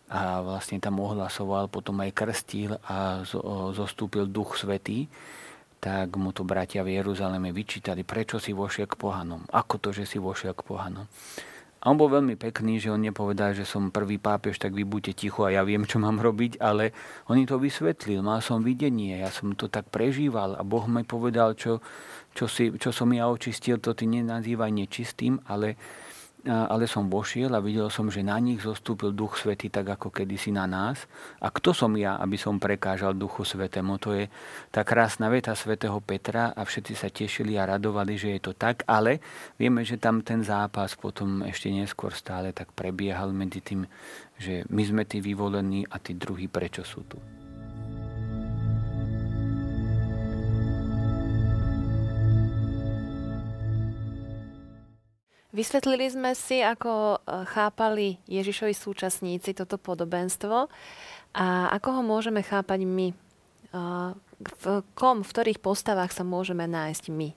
a 0.09 0.40
vlastne 0.40 0.78
tam 0.78 1.02
ohlasoval, 1.02 1.69
potom 1.69 2.00
aj 2.00 2.14
krstil 2.14 2.78
a 2.88 3.26
zostúpil 3.75 4.31
Duch 4.31 4.57
Svetý 4.57 5.11
tak 5.83 6.15
mu 6.15 6.31
to 6.31 6.47
bratia 6.47 6.87
v 6.87 6.95
Jeruzaleme 7.03 7.51
vyčítali, 7.51 8.07
prečo 8.07 8.39
si 8.39 8.55
vošiel 8.55 8.87
k 8.87 8.95
pohanom. 8.95 9.43
Ako 9.51 9.83
to, 9.83 9.91
že 9.91 10.07
si 10.07 10.23
vošiel 10.23 10.55
k 10.55 10.62
pohanom. 10.62 11.11
A 11.83 11.91
on 11.91 11.99
bol 11.99 12.07
veľmi 12.07 12.39
pekný, 12.39 12.79
že 12.79 12.95
on 12.95 13.03
nepovedal, 13.03 13.59
že 13.59 13.67
som 13.67 13.91
prvý 13.91 14.23
pápež, 14.23 14.62
tak 14.62 14.71
vy 14.71 14.87
buďte 14.87 15.27
ticho 15.27 15.43
a 15.43 15.51
ja 15.51 15.67
viem, 15.67 15.83
čo 15.83 15.99
mám 15.99 16.23
robiť, 16.23 16.62
ale 16.62 16.95
on 17.27 17.43
to 17.43 17.59
vysvetlil. 17.59 18.23
Mal 18.23 18.39
som 18.39 18.62
videnie, 18.62 19.19
ja 19.19 19.35
som 19.35 19.51
to 19.59 19.67
tak 19.67 19.91
prežíval 19.91 20.55
a 20.55 20.62
Boh 20.62 20.87
mi 20.87 21.03
povedal, 21.03 21.59
čo, 21.59 21.83
čo, 22.39 22.47
si, 22.47 22.71
čo 22.79 22.95
som 22.95 23.11
ja 23.11 23.27
očistil, 23.27 23.83
to 23.83 23.99
ty 23.99 24.07
nenazývaj 24.07 24.71
nečistým, 24.71 25.43
ale 25.51 25.75
ale 26.43 26.91
som 26.91 27.07
vošiel 27.07 27.55
a 27.55 27.63
videl 27.63 27.87
som, 27.87 28.11
že 28.11 28.27
na 28.27 28.35
nich 28.43 28.67
zostúpil 28.67 29.15
Duch 29.15 29.39
Svety 29.39 29.71
tak 29.71 29.95
ako 29.95 30.11
kedysi 30.11 30.51
na 30.51 30.67
nás. 30.67 31.07
A 31.39 31.55
kto 31.55 31.71
som 31.71 31.95
ja, 31.95 32.19
aby 32.19 32.35
som 32.35 32.59
prekážal 32.59 33.15
Duchu 33.15 33.47
Svetému? 33.47 34.03
To 34.03 34.11
je 34.11 34.27
tá 34.75 34.83
krásna 34.83 35.31
veta 35.31 35.55
svätého 35.55 35.95
Petra 36.03 36.51
a 36.51 36.67
všetci 36.67 36.95
sa 36.99 37.09
tešili 37.15 37.55
a 37.55 37.71
radovali, 37.71 38.19
že 38.19 38.29
je 38.35 38.41
to 38.43 38.53
tak, 38.59 38.83
ale 38.91 39.23
vieme, 39.55 39.87
že 39.87 40.03
tam 40.03 40.27
ten 40.27 40.43
zápas 40.43 40.99
potom 40.99 41.47
ešte 41.47 41.71
neskôr 41.71 42.11
stále 42.11 42.51
tak 42.51 42.75
prebiehal 42.75 43.31
medzi 43.31 43.63
tým, 43.63 43.87
že 44.35 44.67
my 44.67 44.83
sme 44.83 45.03
tí 45.07 45.23
vyvolení 45.23 45.87
a 45.87 46.03
tí 46.03 46.19
druhí 46.19 46.51
prečo 46.51 46.83
sú 46.83 47.07
tu. 47.07 47.42
Vysvetlili 55.52 56.09
sme 56.09 56.32
si, 56.32 56.64
ako 56.64 57.21
e, 57.21 57.44
chápali 57.44 58.16
Ježišovi 58.25 58.73
súčasníci 58.73 59.52
toto 59.52 59.76
podobenstvo 59.76 60.73
a 61.37 61.47
ako 61.76 61.88
ho 62.00 62.02
môžeme 62.02 62.40
chápať 62.40 62.88
my. 62.88 63.12
E, 63.12 63.14
v 64.42 64.64
kom, 64.97 65.21
v 65.21 65.28
ktorých 65.28 65.61
postavách 65.61 66.16
sa 66.16 66.25
môžeme 66.25 66.64
nájsť 66.64 67.04
my. 67.12 67.28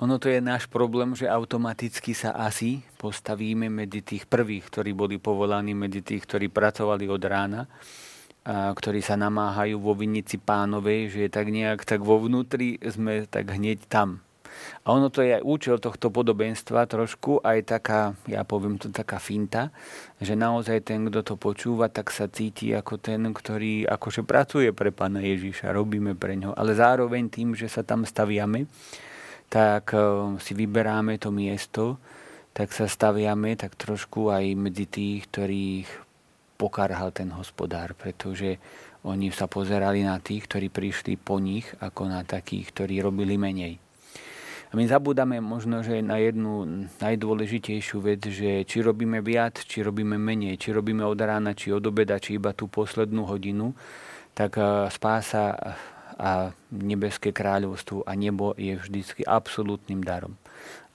Ono 0.00 0.16
to 0.16 0.32
je 0.32 0.40
náš 0.40 0.68
problém, 0.68 1.12
že 1.12 1.28
automaticky 1.28 2.16
sa 2.16 2.32
asi 2.32 2.80
postavíme 2.96 3.68
medzi 3.68 4.00
tých 4.00 4.24
prvých, 4.24 4.68
ktorí 4.68 4.96
boli 4.96 5.16
povolaní, 5.20 5.76
medzi 5.76 6.00
tých, 6.00 6.24
ktorí 6.24 6.48
pracovali 6.48 7.12
od 7.12 7.22
rána, 7.24 7.68
a 8.44 8.72
ktorí 8.72 9.04
sa 9.04 9.20
namáhajú 9.20 9.80
vo 9.80 9.92
vinici 9.92 10.40
pánovej, 10.40 11.12
že 11.12 11.18
je 11.26 11.30
tak 11.32 11.48
nejak 11.52 11.84
tak 11.84 12.00
vo 12.00 12.20
vnútri 12.20 12.80
sme 12.84 13.28
tak 13.28 13.52
hneď 13.52 13.84
tam. 13.88 14.25
A 14.84 14.94
ono 14.94 15.10
to 15.10 15.22
je 15.22 15.38
aj 15.38 15.42
účel 15.42 15.76
tohto 15.82 16.08
podobenstva 16.12 16.86
trošku, 16.86 17.42
aj 17.42 17.58
taká, 17.66 18.14
ja 18.30 18.42
poviem 18.42 18.78
to 18.78 18.92
taká 18.92 19.18
finta, 19.18 19.74
že 20.22 20.38
naozaj 20.38 20.86
ten, 20.86 21.08
kto 21.08 21.22
to 21.22 21.34
počúva, 21.34 21.90
tak 21.90 22.14
sa 22.14 22.30
cíti 22.30 22.72
ako 22.72 23.00
ten, 23.00 23.26
ktorý 23.30 23.86
akože 23.86 24.22
pracuje 24.22 24.70
pre 24.70 24.94
pána 24.94 25.24
Ježiša, 25.24 25.74
robíme 25.74 26.14
pre 26.14 26.38
ňo. 26.38 26.54
Ale 26.54 26.76
zároveň 26.76 27.28
tým, 27.28 27.52
že 27.52 27.66
sa 27.66 27.82
tam 27.82 28.06
staviame, 28.06 28.68
tak 29.50 29.94
eh, 29.94 30.02
si 30.42 30.52
vyberáme 30.54 31.18
to 31.18 31.30
miesto, 31.30 31.98
tak 32.56 32.72
sa 32.72 32.88
staviame 32.88 33.52
tak 33.60 33.76
trošku 33.76 34.32
aj 34.32 34.44
medzi 34.56 34.88
tých, 34.88 35.28
ktorých 35.28 35.88
pokarhal 36.56 37.12
ten 37.12 37.28
hospodár, 37.36 37.92
pretože 37.92 38.56
oni 39.04 39.30
sa 39.30 39.46
pozerali 39.46 40.02
na 40.02 40.18
tých, 40.18 40.48
ktorí 40.50 40.72
prišli 40.72 41.14
po 41.20 41.38
nich, 41.38 41.68
ako 41.78 42.10
na 42.10 42.24
takých, 42.26 42.74
ktorí 42.74 42.98
robili 43.04 43.38
menej. 43.38 43.78
A 44.66 44.72
my 44.74 44.82
zabúdame 44.90 45.38
možno, 45.38 45.86
že 45.86 46.02
na 46.02 46.18
jednu 46.18 46.86
najdôležitejšiu 46.98 47.98
vec, 48.02 48.26
že 48.26 48.66
či 48.66 48.82
robíme 48.82 49.22
viac, 49.22 49.62
či 49.62 49.86
robíme 49.86 50.18
menej, 50.18 50.58
či 50.58 50.74
robíme 50.74 51.06
od 51.06 51.18
rána, 51.22 51.54
či 51.54 51.70
od 51.70 51.86
obeda, 51.86 52.18
či 52.18 52.34
iba 52.34 52.50
tú 52.50 52.66
poslednú 52.66 53.30
hodinu, 53.30 53.70
tak 54.34 54.58
eh, 54.58 54.90
spása 54.90 55.54
a 56.16 56.48
nebeské 56.72 57.28
kráľovstvo 57.28 58.08
a 58.08 58.16
nebo 58.16 58.56
je 58.56 58.72
vždycky 58.72 59.20
absolútnym 59.22 60.00
darom. 60.00 60.32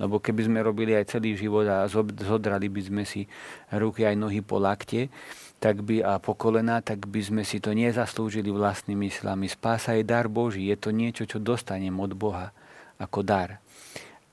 Lebo 0.02 0.18
keby 0.18 0.50
sme 0.50 0.66
robili 0.66 0.98
aj 0.98 1.14
celý 1.14 1.38
život 1.38 1.70
a 1.70 1.86
zodrali 2.26 2.66
by 2.74 2.82
sme 2.82 3.04
si 3.06 3.30
ruky 3.70 4.02
aj 4.02 4.18
nohy 4.18 4.42
po 4.42 4.58
lakte, 4.58 5.14
tak 5.62 5.86
by 5.86 6.02
a 6.02 6.18
po 6.18 6.34
kolena, 6.34 6.82
tak 6.82 7.06
by 7.06 7.22
sme 7.22 7.46
si 7.46 7.62
to 7.62 7.70
nezaslúžili 7.70 8.50
vlastnými 8.50 9.14
silami. 9.14 9.46
Spása 9.46 9.94
je 9.94 10.02
dar 10.02 10.26
Boží, 10.26 10.74
je 10.74 10.78
to 10.82 10.90
niečo, 10.90 11.30
čo 11.30 11.38
dostanem 11.38 11.94
od 12.02 12.18
Boha 12.18 12.50
ako 13.02 13.26
dar. 13.26 13.58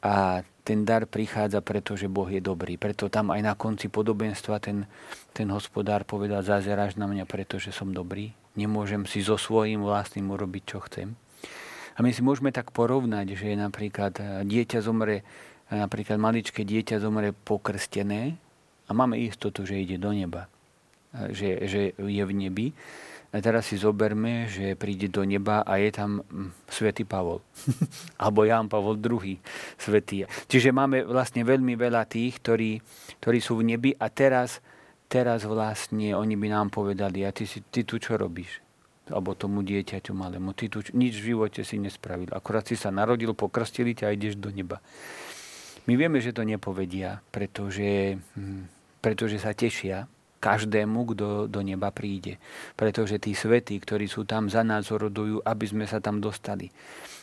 A 0.04 0.44
ten 0.62 0.84
dar 0.84 1.08
prichádza, 1.08 1.64
pretože 1.64 2.12
Boh 2.12 2.28
je 2.28 2.44
dobrý. 2.44 2.76
Preto 2.76 3.08
tam 3.08 3.32
aj 3.32 3.40
na 3.40 3.56
konci 3.56 3.88
podobenstva 3.88 4.60
ten, 4.60 4.84
ten 5.32 5.48
hospodár 5.48 6.04
povedal, 6.04 6.44
zazeráš 6.44 7.00
na 7.00 7.08
mňa, 7.08 7.24
pretože 7.24 7.72
som 7.72 7.88
dobrý. 7.88 8.36
Nemôžem 8.52 9.08
si 9.08 9.24
so 9.24 9.40
svojím 9.40 9.80
vlastným 9.80 10.28
urobiť, 10.28 10.62
čo 10.68 10.78
chcem. 10.84 11.16
A 11.96 12.04
my 12.04 12.12
si 12.12 12.20
môžeme 12.20 12.52
tak 12.52 12.70
porovnať, 12.70 13.34
že 13.34 13.56
napríklad 13.56 14.12
eh, 14.20 14.26
dieťa 14.44 14.84
zomre, 14.84 15.24
eh, 15.24 15.74
napríklad 15.74 16.20
maličké 16.20 16.62
dieťa 16.62 17.00
zomre 17.00 17.32
pokrstené 17.32 18.36
a 18.86 18.90
máme 18.92 19.18
istotu, 19.18 19.64
že 19.64 19.80
ide 19.80 19.96
do 19.96 20.12
neba 20.12 20.46
že, 21.32 21.68
že 21.68 21.80
je 21.96 22.22
v 22.24 22.32
nebi. 22.32 22.66
A 23.28 23.44
teraz 23.44 23.68
si 23.68 23.76
zoberme, 23.76 24.48
že 24.48 24.72
príde 24.72 25.12
do 25.12 25.20
neba 25.20 25.60
a 25.60 25.76
je 25.76 25.92
tam 25.92 26.24
hm, 26.24 26.64
svätý 26.64 27.04
Pavol. 27.04 27.44
Alebo 28.22 28.48
Ján 28.48 28.72
Pavol 28.72 28.96
II 28.96 29.36
svätý. 29.76 30.24
Čiže 30.48 30.72
máme 30.72 31.04
vlastne 31.04 31.44
veľmi 31.44 31.76
veľa 31.76 32.08
tých, 32.08 32.40
ktorí, 32.40 32.80
ktorí 33.20 33.38
sú 33.44 33.60
v 33.60 33.76
nebi 33.76 33.90
a 33.92 34.08
teraz, 34.08 34.64
teraz 35.12 35.44
vlastne 35.44 36.16
oni 36.16 36.40
by 36.40 36.48
nám 36.48 36.72
povedali, 36.72 37.28
a 37.28 37.30
ty, 37.32 37.44
si, 37.44 37.60
ty 37.68 37.84
tu 37.84 38.00
čo 38.00 38.16
robíš? 38.16 38.64
Alebo 39.12 39.36
tomu 39.36 39.60
dieťaťu 39.60 40.16
malému. 40.16 40.56
Ty 40.56 40.72
tu 40.72 40.80
nič 40.96 41.20
v 41.20 41.36
živote 41.36 41.60
si 41.68 41.76
nespravil. 41.76 42.32
Akurát 42.32 42.64
si 42.64 42.80
sa 42.80 42.88
narodil, 42.88 43.36
pokrstili 43.36 43.92
ťa 43.92 44.08
a 44.08 44.16
ideš 44.16 44.40
do 44.40 44.48
neba. 44.48 44.80
My 45.84 45.96
vieme, 45.96 46.20
že 46.20 46.32
to 46.32 46.44
nepovedia, 46.48 47.20
pretože, 47.28 48.16
hm, 48.16 48.68
pretože 49.04 49.36
sa 49.36 49.52
tešia, 49.52 50.08
každému, 50.38 51.14
kto 51.14 51.26
do 51.50 51.60
neba 51.62 51.90
príde. 51.90 52.38
Pretože 52.78 53.18
tí 53.18 53.34
svetí, 53.34 53.78
ktorí 53.78 54.06
sú 54.06 54.22
tam 54.24 54.46
za 54.46 54.62
nás 54.62 54.88
rodujú, 54.90 55.42
aby 55.42 55.64
sme 55.66 55.84
sa 55.84 55.98
tam 55.98 56.22
dostali. 56.22 56.70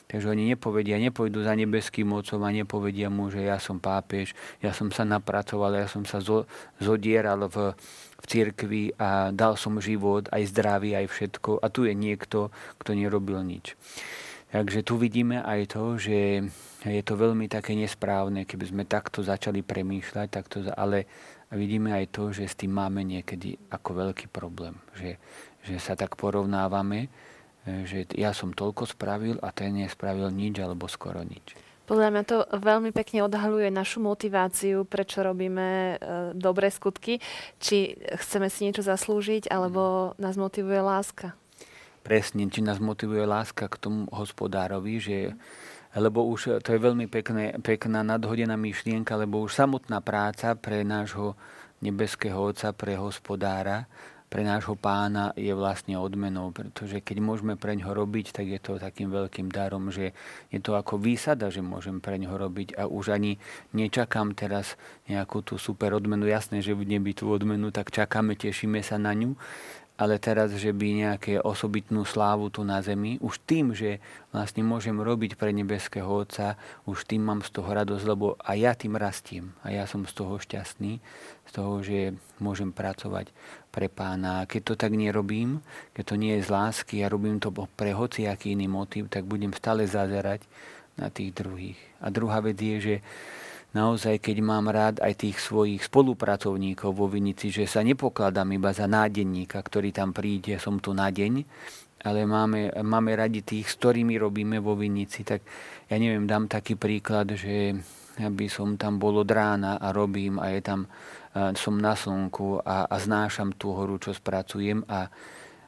Takže 0.05 0.29
oni 0.29 0.53
nepovedia, 0.53 1.01
nepojdu 1.01 1.41
za 1.41 1.57
nebeským 1.57 2.05
mocom 2.05 2.37
a 2.45 2.53
nepovedia 2.53 3.09
mu, 3.09 3.33
že 3.33 3.41
ja 3.41 3.57
som 3.57 3.81
pápež, 3.81 4.37
ja 4.61 4.69
som 4.69 4.93
sa 4.93 5.01
napracoval, 5.01 5.73
ja 5.81 5.89
som 5.89 6.05
sa 6.05 6.21
zo, 6.21 6.45
zodieral 6.77 7.49
v, 7.49 7.73
v 8.21 8.25
cirkvi 8.29 8.83
a 9.01 9.33
dal 9.33 9.57
som 9.57 9.81
život, 9.81 10.29
aj 10.29 10.53
zdravie, 10.53 10.93
aj 10.93 11.09
všetko. 11.09 11.57
A 11.57 11.73
tu 11.73 11.89
je 11.89 11.97
niekto, 11.97 12.53
kto 12.77 12.93
nerobil 12.93 13.41
nič. 13.41 13.73
Takže 14.53 14.85
tu 14.85 15.01
vidíme 15.01 15.41
aj 15.41 15.73
to, 15.73 15.97
že 15.97 16.47
je 16.91 17.01
to 17.01 17.17
veľmi 17.17 17.49
také 17.49 17.73
nesprávne, 17.73 18.45
keby 18.45 18.65
sme 18.69 18.83
takto 18.85 19.25
začali 19.25 19.65
premýšľať, 19.65 20.27
takto, 20.29 20.61
ale 20.77 21.09
vidíme 21.49 21.89
aj 21.93 22.05
to, 22.13 22.29
že 22.29 22.45
s 22.45 22.55
tým 22.57 22.77
máme 22.77 23.01
niekedy 23.01 23.57
ako 23.73 23.89
veľký 24.05 24.29
problém. 24.29 24.77
Že, 24.93 25.17
že 25.65 25.75
sa 25.81 25.97
tak 25.97 26.13
porovnávame, 26.13 27.09
e, 27.65 27.87
že 27.89 28.05
ja 28.13 28.37
som 28.37 28.53
toľko 28.53 28.85
spravil 28.85 29.41
a 29.41 29.49
ten 29.49 29.73
nespravil 29.73 30.29
nič 30.29 30.61
alebo 30.61 30.85
skoro 30.85 31.25
nič. 31.25 31.57
Podľa 31.85 32.09
mňa 32.09 32.23
to 32.25 32.37
veľmi 32.49 32.89
pekne 32.89 33.21
odhaluje 33.29 33.69
našu 33.69 34.01
motiváciu, 34.01 34.89
prečo 34.89 35.21
robíme 35.21 35.69
e, 35.69 35.95
dobré 36.33 36.73
skutky. 36.73 37.21
Či 37.61 37.97
chceme 38.17 38.49
si 38.49 38.65
niečo 38.65 38.81
zaslúžiť, 38.81 39.53
alebo 39.53 40.13
nás 40.17 40.33
motivuje 40.33 40.81
láska. 40.81 41.37
Presne, 42.01 42.49
či 42.49 42.61
nás 42.65 42.81
motivuje 42.81 43.25
láska 43.25 43.69
k 43.69 43.81
tomu 43.81 44.09
hospodárovi, 44.09 44.97
že 44.97 45.17
lebo 45.95 46.27
už 46.27 46.59
to 46.61 46.75
je 46.75 46.79
veľmi 46.79 47.07
pekné, 47.07 47.55
pekná 47.63 48.03
nadhodená 48.03 48.59
myšlienka, 48.59 49.15
lebo 49.15 49.39
už 49.41 49.55
samotná 49.55 50.03
práca 50.03 50.53
pre 50.59 50.83
nášho 50.83 51.39
nebeského 51.79 52.35
Otca, 52.35 52.75
pre 52.75 52.99
hospodára, 52.99 53.87
pre 54.25 54.41
nášho 54.43 54.75
pána 54.75 55.31
je 55.37 55.53
vlastne 55.55 55.95
odmenou, 55.95 56.51
pretože 56.51 56.99
keď 56.99 57.17
môžeme 57.23 57.55
pre 57.55 57.77
ňo 57.77 57.93
robiť, 57.93 58.35
tak 58.35 58.45
je 58.51 58.59
to 58.59 58.81
takým 58.81 59.07
veľkým 59.07 59.47
darom, 59.47 59.93
že 59.93 60.11
je 60.51 60.59
to 60.59 60.75
ako 60.75 60.99
výsada, 60.99 61.47
že 61.53 61.63
môžem 61.63 62.03
pre 62.03 62.19
ňo 62.19 62.35
robiť 62.35 62.75
a 62.75 62.89
už 62.89 63.15
ani 63.15 63.39
nečakám 63.71 64.35
teraz 64.35 64.75
nejakú 65.07 65.39
tú 65.39 65.55
super 65.55 65.93
odmenu. 65.95 66.27
Jasné, 66.27 66.59
že 66.59 66.75
v 66.75 66.83
nebi 66.83 67.15
tú 67.15 67.31
odmenu, 67.31 67.69
tak 67.71 67.93
čakáme, 67.93 68.35
tešíme 68.35 68.81
sa 68.83 68.99
na 68.99 69.15
ňu, 69.15 69.37
ale 69.95 70.19
teraz, 70.19 70.51
že 70.51 70.75
by 70.75 70.87
nejaké 71.07 71.33
osobitnú 71.39 72.03
slávu 72.03 72.51
tu 72.51 72.67
na 72.67 72.83
zemi, 72.83 73.15
už 73.23 73.39
tým, 73.47 73.71
že 73.71 74.03
vlastne 74.35 74.59
môžem 74.59 74.99
robiť 74.99 75.39
pre 75.39 75.55
nebeského 75.55 76.07
Otca, 76.07 76.59
už 76.83 77.07
tým 77.07 77.23
mám 77.23 77.39
z 77.39 77.55
toho 77.55 77.71
radosť, 77.71 78.03
lebo 78.03 78.35
aj 78.43 78.57
ja 78.59 78.73
tým 78.75 78.99
rastiem 78.99 79.55
a 79.63 79.71
ja 79.71 79.87
som 79.87 80.03
z 80.03 80.11
toho 80.11 80.35
šťastný, 80.35 80.99
z 81.47 81.51
toho, 81.55 81.79
že 81.79 82.11
môžem 82.43 82.75
pracovať 82.75 83.31
pre 83.71 83.87
pána. 83.87 84.43
A 84.43 84.47
keď 84.47 84.61
to 84.67 84.73
tak 84.75 84.91
nerobím, 84.91 85.63
keď 85.95 86.03
to 86.11 86.15
nie 86.19 86.35
je 86.35 86.43
z 86.43 86.49
lásky 86.51 86.99
a 86.99 87.11
robím 87.11 87.39
to 87.39 87.55
pre 87.55 87.95
hociaký 87.95 88.51
iný 88.51 88.67
motiv, 88.67 89.07
tak 89.07 89.23
budem 89.23 89.55
stále 89.55 89.87
zazerať 89.87 90.43
na 90.99 91.07
tých 91.07 91.31
druhých. 91.31 91.79
A 92.03 92.11
druhá 92.11 92.43
vec 92.43 92.59
je, 92.59 92.77
že 92.79 92.95
naozaj, 93.75 94.23
keď 94.23 94.37
mám 94.39 94.71
rád 94.71 95.03
aj 95.03 95.27
tých 95.27 95.37
svojich 95.43 95.83
spolupracovníkov 95.83 96.95
vo 96.95 97.11
Vinici, 97.11 97.51
že 97.51 97.67
sa 97.67 97.83
nepokladám 97.83 98.47
iba 98.55 98.71
za 98.71 98.87
nádenníka, 98.87 99.59
ktorý 99.59 99.91
tam 99.91 100.15
príde, 100.15 100.55
som 100.57 100.79
tu 100.79 100.95
na 100.95 101.11
deň, 101.11 101.43
ale 102.07 102.23
máme, 102.23 102.71
máme 102.79 103.11
radi 103.13 103.43
tých, 103.43 103.67
s 103.67 103.75
ktorými 103.75 104.15
robíme 104.15 104.63
vo 104.63 104.79
Vinici, 104.79 105.27
tak 105.27 105.43
ja 105.91 105.99
neviem, 105.99 106.23
dám 106.23 106.47
taký 106.47 106.79
príklad, 106.79 107.35
že 107.35 107.75
aby 108.15 108.47
som 108.47 108.79
tam 108.79 108.95
bol 108.95 109.19
od 109.19 109.27
rána 109.27 109.75
a 109.75 109.91
robím 109.91 110.39
a 110.39 110.47
je 110.55 110.63
tam, 110.63 110.87
som 111.35 111.75
na 111.75 111.99
slnku 111.99 112.63
a, 112.63 112.87
a 112.87 112.95
znášam 112.95 113.51
tú 113.51 113.75
horu, 113.75 113.99
čo 113.99 114.15
spracujem 114.15 114.87
a 114.87 115.11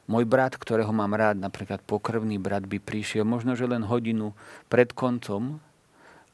môj 0.08 0.24
brat, 0.24 0.56
ktorého 0.56 0.88
mám 0.88 1.12
rád, 1.12 1.36
napríklad 1.36 1.84
pokrvný 1.84 2.40
brat, 2.40 2.64
by 2.64 2.80
prišiel 2.80 3.28
možno, 3.28 3.52
že 3.52 3.68
len 3.68 3.84
hodinu 3.84 4.32
pred 4.72 4.96
koncom 4.96 5.60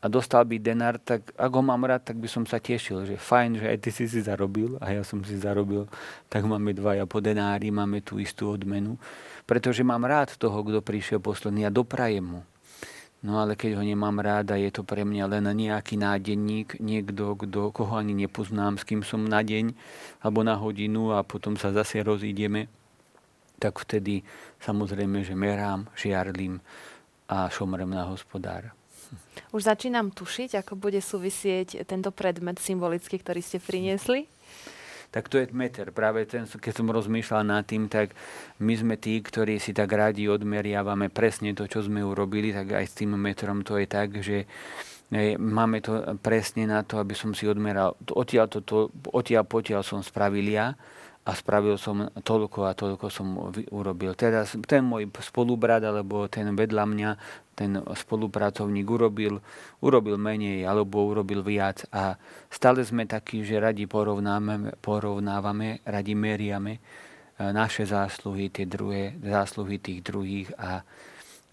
a 0.04 0.06
dostal 0.12 0.44
by 0.44 0.60
denár, 0.60 1.00
tak 1.00 1.32
ak 1.32 1.48
ho 1.48 1.64
mám 1.64 1.88
rád, 1.88 2.04
tak 2.04 2.20
by 2.20 2.28
som 2.28 2.44
sa 2.44 2.60
tešil, 2.60 3.08
že 3.08 3.16
fajn, 3.16 3.64
že 3.64 3.66
aj 3.72 3.78
ty 3.80 3.88
si 3.88 4.04
si 4.04 4.20
zarobil 4.20 4.76
a 4.84 4.92
ja 4.92 5.00
som 5.00 5.24
si 5.24 5.40
zarobil, 5.40 5.88
tak 6.28 6.44
máme 6.44 6.76
dvaja 6.76 7.08
po 7.08 7.24
denári, 7.24 7.72
máme 7.72 8.04
tú 8.04 8.20
istú 8.20 8.52
odmenu, 8.52 9.00
pretože 9.48 9.80
mám 9.80 10.04
rád 10.04 10.36
toho, 10.36 10.60
kto 10.60 10.84
prišiel 10.84 11.24
posledný 11.24 11.64
a 11.64 11.72
doprajem 11.72 12.20
mu. 12.20 12.40
No 13.24 13.40
ale 13.40 13.56
keď 13.56 13.80
ho 13.80 13.82
nemám 13.88 14.20
rád 14.20 14.52
a 14.52 14.60
je 14.60 14.68
to 14.68 14.84
pre 14.84 15.08
mňa 15.08 15.24
len 15.24 15.48
nejaký 15.48 15.96
nádenník, 15.96 16.76
niekto, 16.84 17.32
kdo, 17.40 17.72
koho 17.72 17.96
ani 17.96 18.12
nepoznám, 18.12 18.76
s 18.76 18.84
kým 18.84 19.00
som 19.00 19.24
na 19.24 19.40
deň 19.40 19.72
alebo 20.20 20.44
na 20.44 20.52
hodinu 20.60 21.16
a 21.16 21.24
potom 21.24 21.56
sa 21.56 21.72
zase 21.72 22.04
rozídeme, 22.04 22.68
tak 23.56 23.80
vtedy 23.80 24.20
samozrejme, 24.60 25.24
že 25.24 25.32
merám, 25.32 25.88
žiarlim 25.96 26.60
a 27.24 27.48
šomrem 27.48 27.88
na 27.88 28.04
hospodára. 28.04 28.76
Už 29.54 29.66
začínam 29.66 30.10
tušiť, 30.10 30.60
ako 30.64 30.78
bude 30.78 30.98
súvisieť 30.98 31.86
tento 31.86 32.10
predmet 32.10 32.58
symbolický, 32.58 33.22
ktorý 33.22 33.40
ste 33.40 33.62
priniesli? 33.62 34.26
tak 35.14 35.30
to 35.30 35.38
je 35.38 35.46
meter. 35.54 35.94
Práve 35.94 36.26
ten, 36.26 36.42
keď 36.42 36.74
som 36.74 36.90
rozmýšľal 36.90 37.46
nad 37.46 37.62
tým, 37.62 37.86
tak 37.86 38.18
my 38.58 38.74
sme 38.74 38.98
tí, 38.98 39.22
ktorí 39.22 39.62
si 39.62 39.70
tak 39.70 39.94
radi 39.94 40.26
odmeriavame 40.26 41.06
presne 41.06 41.54
to, 41.54 41.70
čo 41.70 41.86
sme 41.86 42.02
urobili, 42.02 42.50
tak 42.50 42.74
aj 42.74 42.84
s 42.90 42.98
tým 42.98 43.14
metrom 43.14 43.62
to 43.62 43.78
je 43.78 43.86
tak, 43.86 44.18
že 44.18 44.50
máme 45.38 45.78
to 45.78 46.18
presne 46.18 46.66
na 46.66 46.82
to, 46.82 46.98
aby 46.98 47.14
som 47.14 47.30
si 47.30 47.46
odmeral. 47.46 47.94
Odtiaľ, 48.10 48.50
to, 48.50 48.58
to, 48.66 48.90
odtiaľ 49.14 49.46
potiaľ 49.46 49.86
som 49.86 50.02
spravil 50.02 50.50
ja 50.50 50.74
a 51.24 51.30
spravil 51.32 51.78
som 51.78 52.10
toľko 52.10 52.58
a 52.66 52.74
toľko 52.74 53.06
som 53.08 53.54
urobil. 53.70 54.18
Teraz 54.18 54.58
ten 54.66 54.82
môj 54.82 55.08
spolubrat 55.22 55.80
alebo 55.80 56.26
ten 56.26 56.50
vedľa 56.52 56.84
mňa, 56.90 57.10
ten 57.54 57.78
spolupracovník 57.78 58.86
urobil, 58.86 59.38
urobil 59.78 60.18
menej 60.18 60.66
alebo 60.66 61.06
urobil 61.06 61.46
viac 61.46 61.86
a 61.94 62.18
stále 62.50 62.82
sme 62.82 63.06
takí, 63.06 63.46
že 63.46 63.62
radi 63.62 63.86
porovnávame, 63.86 64.74
radi 65.86 66.14
meriame 66.18 66.74
e, 66.76 66.80
naše 67.54 67.86
zásluhy, 67.86 68.50
tie 68.50 68.66
druhé, 68.66 69.14
zásluhy 69.22 69.78
tých 69.78 70.02
druhých 70.02 70.50
a 70.58 70.82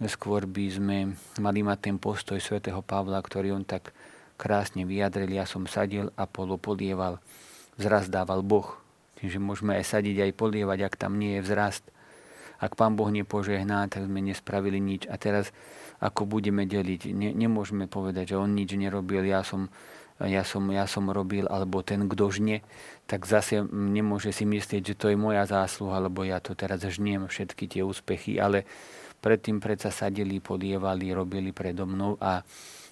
skôr 0.10 0.50
by 0.50 0.66
sme 0.74 0.98
mali 1.38 1.62
mať 1.62 1.78
ten 1.78 1.98
postoj 2.02 2.42
svätého 2.42 2.82
Pavla, 2.82 3.22
ktorý 3.22 3.54
on 3.54 3.62
tak 3.62 3.94
krásne 4.42 4.90
vyjadril, 4.90 5.30
ja 5.30 5.46
som 5.46 5.70
sadil 5.70 6.10
a 6.18 6.26
polo 6.26 6.58
podieval, 6.58 7.22
vzrast 7.78 8.10
dával 8.10 8.42
Boh. 8.42 8.82
Čiže 9.22 9.38
môžeme 9.38 9.78
aj 9.78 9.86
sadiť, 9.86 10.18
aj 10.26 10.32
polievať, 10.34 10.80
ak 10.82 10.98
tam 10.98 11.22
nie 11.22 11.38
je 11.38 11.46
vzrast. 11.46 11.86
Ak 12.62 12.78
Pán 12.78 12.94
Boh 12.94 13.10
nepožehná, 13.10 13.90
tak 13.90 14.06
sme 14.06 14.22
nespravili 14.22 14.78
nič. 14.78 15.10
A 15.10 15.18
teraz 15.18 15.50
ako 15.98 16.30
budeme 16.30 16.70
deliť? 16.70 17.10
Ne, 17.10 17.34
nemôžeme 17.34 17.90
povedať, 17.90 18.38
že 18.38 18.40
on 18.40 18.54
nič 18.54 18.78
nerobil, 18.78 19.26
ja 19.26 19.42
som 19.42 19.74
ja 20.22 20.46
som, 20.46 20.70
ja 20.70 20.86
som 20.86 21.10
robil, 21.10 21.50
alebo 21.50 21.82
ten, 21.82 22.06
kto 22.06 22.30
žne, 22.30 22.62
tak 23.10 23.26
zase 23.26 23.66
nemôže 23.74 24.30
si 24.30 24.46
myslieť, 24.46 24.94
že 24.94 24.98
to 24.98 25.10
je 25.10 25.18
moja 25.18 25.50
zásluha, 25.50 25.98
lebo 25.98 26.22
ja 26.22 26.38
to 26.38 26.54
teraz 26.54 26.86
žniem 26.86 27.26
všetky 27.26 27.66
tie 27.66 27.82
úspechy, 27.82 28.38
ale 28.38 28.70
predtým 29.18 29.58
predsa 29.58 29.90
sadili, 29.90 30.38
podievali, 30.38 31.10
robili 31.10 31.50
predo 31.50 31.90
mnou 31.90 32.22
a 32.22 32.46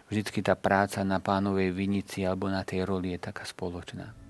vždycky 0.09 0.41
tá 0.41 0.57
práca 0.57 1.05
na 1.05 1.21
pánovej 1.21 1.69
vinici 1.69 2.25
alebo 2.25 2.49
na 2.49 2.65
tej 2.65 2.85
roli 2.85 3.13
je 3.13 3.29
taká 3.29 3.45
spoločná. 3.45 4.28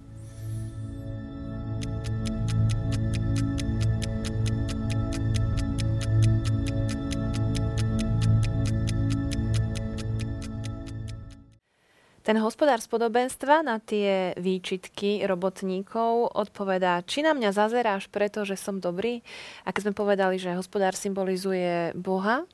Ten 12.30 12.38
hospodár 12.46 12.78
z 12.78 12.86
podobenstva 12.86 13.66
na 13.66 13.82
tie 13.82 14.38
výčitky 14.38 15.26
robotníkov 15.26 16.30
odpovedá, 16.38 17.02
či 17.02 17.26
na 17.26 17.34
mňa 17.34 17.50
zazeráš 17.50 18.06
preto, 18.06 18.46
že 18.46 18.54
som 18.54 18.78
dobrý. 18.78 19.26
A 19.66 19.74
keď 19.74 19.90
sme 19.90 19.98
povedali, 19.98 20.38
že 20.38 20.54
hospodár 20.54 20.94
symbolizuje 20.94 21.90
Boha, 21.98 22.46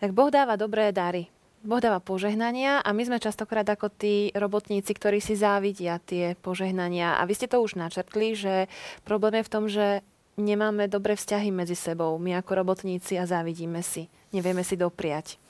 tak 0.00 0.16
Boh 0.16 0.32
dáva 0.32 0.56
dobré 0.56 0.88
dary. 0.88 1.28
Boh 1.60 1.84
dáva 1.84 2.00
požehnania 2.00 2.80
a 2.80 2.96
my 2.96 3.12
sme 3.12 3.20
častokrát 3.20 3.68
ako 3.68 3.92
tí 3.92 4.32
robotníci, 4.32 4.96
ktorí 4.96 5.20
si 5.20 5.36
závidia 5.36 6.00
tie 6.00 6.32
požehnania. 6.40 7.20
A 7.20 7.28
vy 7.28 7.36
ste 7.36 7.52
to 7.52 7.60
už 7.60 7.76
načrtli, 7.76 8.32
že 8.32 8.72
problém 9.04 9.44
je 9.44 9.44
v 9.44 9.52
tom, 9.52 9.68
že 9.68 10.00
nemáme 10.40 10.88
dobré 10.88 11.12
vzťahy 11.12 11.52
medzi 11.52 11.76
sebou. 11.76 12.16
My 12.16 12.40
ako 12.40 12.64
robotníci 12.64 13.20
a 13.20 13.28
závidíme 13.28 13.84
si. 13.84 14.08
Nevieme 14.32 14.64
si 14.64 14.80
dopriať. 14.80 15.41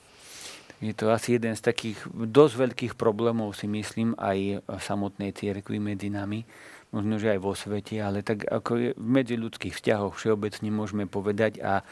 Je 0.83 0.91
to 0.91 1.15
asi 1.15 1.39
jeden 1.39 1.55
z 1.55 1.63
takých 1.63 1.95
dosť 2.11 2.55
veľkých 2.59 2.93
problémov, 2.99 3.55
si 3.55 3.71
myslím, 3.71 4.19
aj 4.19 4.67
v 4.67 4.81
samotnej 4.83 5.31
cirkvi 5.31 5.79
medzi 5.79 6.11
nami, 6.11 6.43
možno, 6.91 7.15
že 7.15 7.31
aj 7.31 7.39
vo 7.39 7.55
svete, 7.55 8.03
ale 8.03 8.19
tak 8.19 8.43
ako 8.43 8.71
je 8.75 8.89
v 8.91 9.07
medziľudských 9.07 9.71
vzťahoch 9.79 10.19
všeobecne 10.19 10.69
môžeme 10.75 11.07
povedať 11.07 11.63
a 11.63 11.87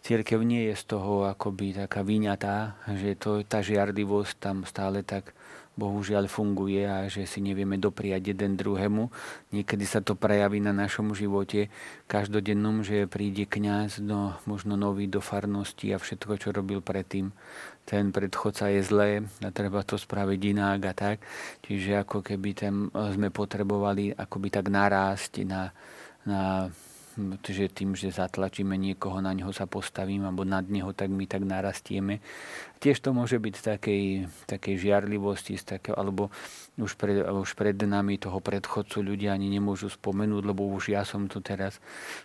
církev 0.00 0.40
nie 0.40 0.72
je 0.72 0.74
z 0.80 0.84
toho 0.96 1.28
akoby 1.28 1.76
taká 1.76 2.00
vyňatá, 2.00 2.88
že 2.96 3.20
to, 3.20 3.44
tá 3.44 3.60
žiarlivosť 3.60 4.32
tam 4.40 4.56
stále 4.64 5.04
tak 5.04 5.36
bohužiaľ 5.72 6.28
funguje 6.28 6.84
a 6.84 7.08
že 7.08 7.24
si 7.24 7.40
nevieme 7.40 7.80
dopriať 7.80 8.36
jeden 8.36 8.60
druhému. 8.60 9.08
Niekedy 9.56 9.84
sa 9.88 10.04
to 10.04 10.12
prejaví 10.12 10.60
na 10.60 10.76
našom 10.76 11.16
živote 11.16 11.72
každodennom, 12.12 12.84
že 12.84 13.08
príde 13.08 13.48
kňaz, 13.48 14.04
no, 14.04 14.36
možno 14.44 14.76
nový 14.76 15.08
do 15.08 15.24
farnosti 15.24 15.96
a 15.96 15.98
všetko, 15.98 16.32
čo 16.36 16.48
robil 16.52 16.84
predtým, 16.84 17.32
ten 17.88 18.12
predchodca 18.14 18.68
je 18.68 18.80
zlé 18.84 19.10
a 19.42 19.48
treba 19.48 19.82
to 19.82 19.96
spraviť 19.96 20.40
inak 20.54 20.80
a 20.86 20.92
tak. 20.92 21.16
Čiže 21.64 22.04
ako 22.04 22.20
keby 22.20 22.50
ten, 22.52 22.74
sme 22.92 23.32
potrebovali 23.32 24.12
akoby 24.12 24.48
tak 24.52 24.68
narásť 24.68 25.42
na, 25.48 25.72
na 26.28 26.68
že 27.44 27.68
tým, 27.68 27.92
že 27.92 28.08
zatlačíme 28.08 28.72
niekoho, 28.76 29.20
na 29.20 29.36
neho 29.36 29.52
sa 29.52 29.68
postavím 29.68 30.24
alebo 30.24 30.48
nad 30.48 30.64
neho, 30.66 30.90
tak 30.96 31.12
my 31.12 31.28
tak 31.28 31.44
narastieme. 31.44 32.24
Tiež 32.82 32.98
to 32.98 33.14
môže 33.14 33.38
byť 33.38 33.54
z 33.54 33.62
takej, 33.62 34.02
takej 34.50 34.74
žiarlivosti, 34.80 35.54
z 35.54 35.76
takého, 35.76 35.94
alebo 35.94 36.34
už 36.80 36.98
pred, 36.98 37.22
už 37.22 37.54
pred 37.54 37.76
nami 37.78 38.18
toho 38.18 38.42
predchodcu 38.42 39.04
ľudia 39.04 39.36
ani 39.36 39.52
nemôžu 39.52 39.92
spomenúť, 39.92 40.42
lebo 40.42 40.66
už 40.72 40.90
ja 40.90 41.06
som 41.06 41.30
tu 41.30 41.38
teraz 41.38 41.78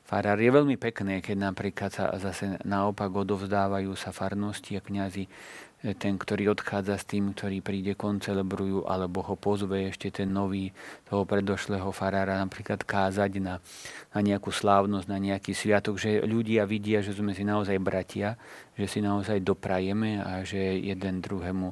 farár. 0.07 0.41
Je 0.41 0.49
veľmi 0.49 0.79
pekné, 0.79 1.21
keď 1.21 1.53
napríklad 1.53 1.91
sa 1.93 2.15
zase 2.17 2.57
naopak 2.65 3.11
odovzdávajú 3.13 3.93
sa 3.93 4.09
farnosti 4.09 4.79
a 4.79 4.81
kňazi 4.81 5.29
ten, 5.77 6.17
ktorý 6.17 6.57
odchádza 6.57 6.97
s 6.97 7.05
tým, 7.05 7.37
ktorý 7.37 7.61
príde, 7.61 7.93
koncelebrujú, 7.93 8.89
alebo 8.89 9.21
ho 9.21 9.37
pozve 9.37 9.93
ešte 9.93 10.09
ten 10.09 10.33
nový, 10.33 10.73
toho 11.05 11.21
predošlého 11.21 11.93
farára 11.93 12.41
napríklad 12.41 12.81
kázať 12.81 13.37
na, 13.37 13.61
na 14.09 14.19
nejakú 14.25 14.49
slávnosť, 14.49 15.05
na 15.05 15.19
nejaký 15.21 15.53
sviatok, 15.53 16.01
že 16.01 16.25
ľudia 16.25 16.65
vidia, 16.65 17.05
že 17.05 17.13
sme 17.13 17.37
si 17.37 17.45
naozaj 17.45 17.77
bratia, 17.77 18.41
že 18.73 18.89
si 18.89 18.99
naozaj 19.05 19.45
doprajeme 19.45 20.17
a 20.17 20.41
že 20.41 20.81
jeden 20.81 21.21
druhému 21.21 21.69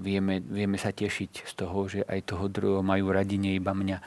vieme, 0.00 0.40
vieme 0.40 0.80
sa 0.80 0.88
tešiť 0.88 1.44
z 1.44 1.52
toho, 1.52 1.78
že 1.84 2.00
aj 2.08 2.32
toho 2.32 2.48
druhého 2.48 2.80
majú 2.80 3.12
radi, 3.12 3.36
nie 3.36 3.60
iba 3.60 3.76
mňa. 3.76 4.00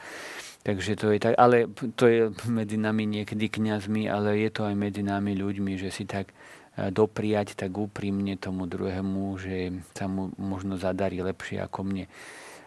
Takže 0.64 0.96
to 0.96 1.12
je 1.12 1.20
tak, 1.20 1.36
ale 1.36 1.68
to 1.94 2.08
je 2.08 2.32
medzi 2.48 2.80
nami 2.80 3.04
niekedy 3.04 3.52
kňazmi, 3.52 4.08
ale 4.08 4.40
je 4.40 4.50
to 4.50 4.64
aj 4.64 4.74
medzi 4.74 5.04
nami 5.04 5.36
ľuďmi, 5.36 5.76
že 5.76 5.92
si 5.92 6.08
tak 6.08 6.32
dopriať 6.74 7.54
tak 7.54 7.70
úprimne 7.70 8.34
tomu 8.34 8.66
druhému, 8.66 9.38
že 9.38 9.70
sa 9.94 10.10
mu 10.10 10.34
možno 10.34 10.74
zadarí 10.74 11.22
lepšie 11.22 11.62
ako 11.62 11.86
mne. 11.86 12.06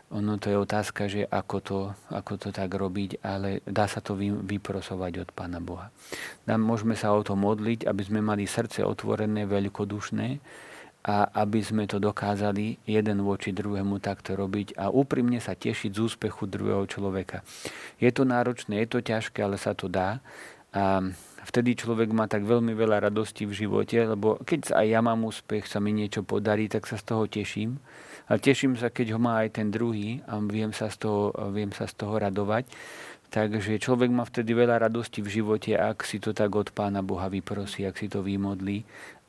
Ono 0.07 0.39
to 0.39 0.47
je 0.47 0.55
otázka, 0.55 1.11
že 1.11 1.27
ako 1.27 1.57
to, 1.59 1.79
ako 2.15 2.39
to 2.39 2.55
tak 2.55 2.71
robiť, 2.71 3.19
ale 3.19 3.59
dá 3.67 3.91
sa 3.91 3.99
to 3.99 4.15
vyprosovať 4.19 5.27
od 5.27 5.29
Pána 5.35 5.59
Boha. 5.59 5.91
Môžeme 6.47 6.95
sa 6.95 7.11
o 7.11 7.19
to 7.27 7.35
modliť, 7.35 7.83
aby 7.83 8.03
sme 8.07 8.23
mali 8.23 8.47
srdce 8.47 8.87
otvorené, 8.87 9.43
veľkodušné 9.43 10.39
a 11.07 11.27
aby 11.43 11.59
sme 11.59 11.83
to 11.91 11.99
dokázali 11.99 12.79
jeden 12.87 13.19
voči 13.19 13.51
druhému 13.51 13.99
takto 13.99 14.39
robiť 14.39 14.79
a 14.79 14.87
úprimne 14.87 15.43
sa 15.43 15.59
tešiť 15.59 15.91
z 15.91 15.99
úspechu 15.99 16.47
druhého 16.47 16.87
človeka. 16.87 17.43
Je 17.99 18.07
to 18.07 18.23
náročné, 18.23 18.87
je 18.87 18.87
to 18.87 18.99
ťažké, 19.03 19.43
ale 19.43 19.59
sa 19.59 19.75
to 19.75 19.91
dá. 19.91 20.23
A 20.71 21.03
vtedy 21.47 21.79
človek 21.79 22.11
má 22.11 22.27
tak 22.27 22.43
veľmi 22.43 22.75
veľa 22.75 23.07
radosti 23.07 23.47
v 23.47 23.55
živote, 23.55 23.95
lebo 24.03 24.35
keď 24.43 24.75
aj 24.75 24.87
ja 24.91 24.99
mám 24.99 25.23
úspech, 25.23 25.63
sa 25.63 25.79
mi 25.79 25.95
niečo 25.95 26.27
podarí, 26.27 26.67
tak 26.67 26.83
sa 26.83 26.99
z 26.99 27.03
toho 27.07 27.23
teším. 27.31 27.79
A 28.27 28.35
teším 28.35 28.75
sa, 28.75 28.91
keď 28.91 29.15
ho 29.15 29.19
má 29.23 29.47
aj 29.47 29.63
ten 29.63 29.71
druhý 29.71 30.19
a 30.27 30.43
viem 30.43 30.75
sa 30.75 30.91
z 30.91 31.07
toho, 31.07 31.31
viem 31.55 31.71
sa 31.71 31.87
z 31.87 31.95
toho 31.95 32.19
radovať. 32.19 32.67
Takže 33.31 33.79
človek 33.79 34.11
má 34.11 34.23
vtedy 34.27 34.55
veľa 34.55 34.87
radosti 34.87 35.23
v 35.23 35.39
živote, 35.39 35.75
ak 35.75 36.03
si 36.03 36.19
to 36.19 36.31
tak 36.35 36.51
od 36.51 36.71
Pána 36.75 37.03
Boha 37.03 37.31
vyprosí, 37.31 37.87
ak 37.87 37.95
si 37.99 38.07
to 38.11 38.19
vymodlí. 38.23 38.83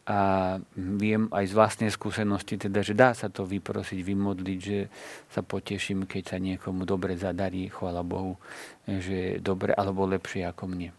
A 0.08 0.56
viem 0.74 1.28
aj 1.30 1.52
z 1.52 1.54
vlastnej 1.54 1.90
skúsenosti, 1.92 2.56
teda, 2.56 2.80
že 2.80 2.96
dá 2.96 3.12
sa 3.12 3.28
to 3.28 3.44
vyprosiť, 3.44 4.00
vymodliť, 4.00 4.58
že 4.58 4.88
sa 5.28 5.44
poteším, 5.44 6.08
keď 6.08 6.22
sa 6.34 6.38
niekomu 6.40 6.88
dobre 6.88 7.14
zadarí, 7.14 7.68
chvala 7.68 8.00
Bohu, 8.00 8.40
že 8.88 9.36
dobre 9.38 9.76
alebo 9.76 10.08
lepšie 10.08 10.48
ako 10.48 10.64
mne. 10.64 10.90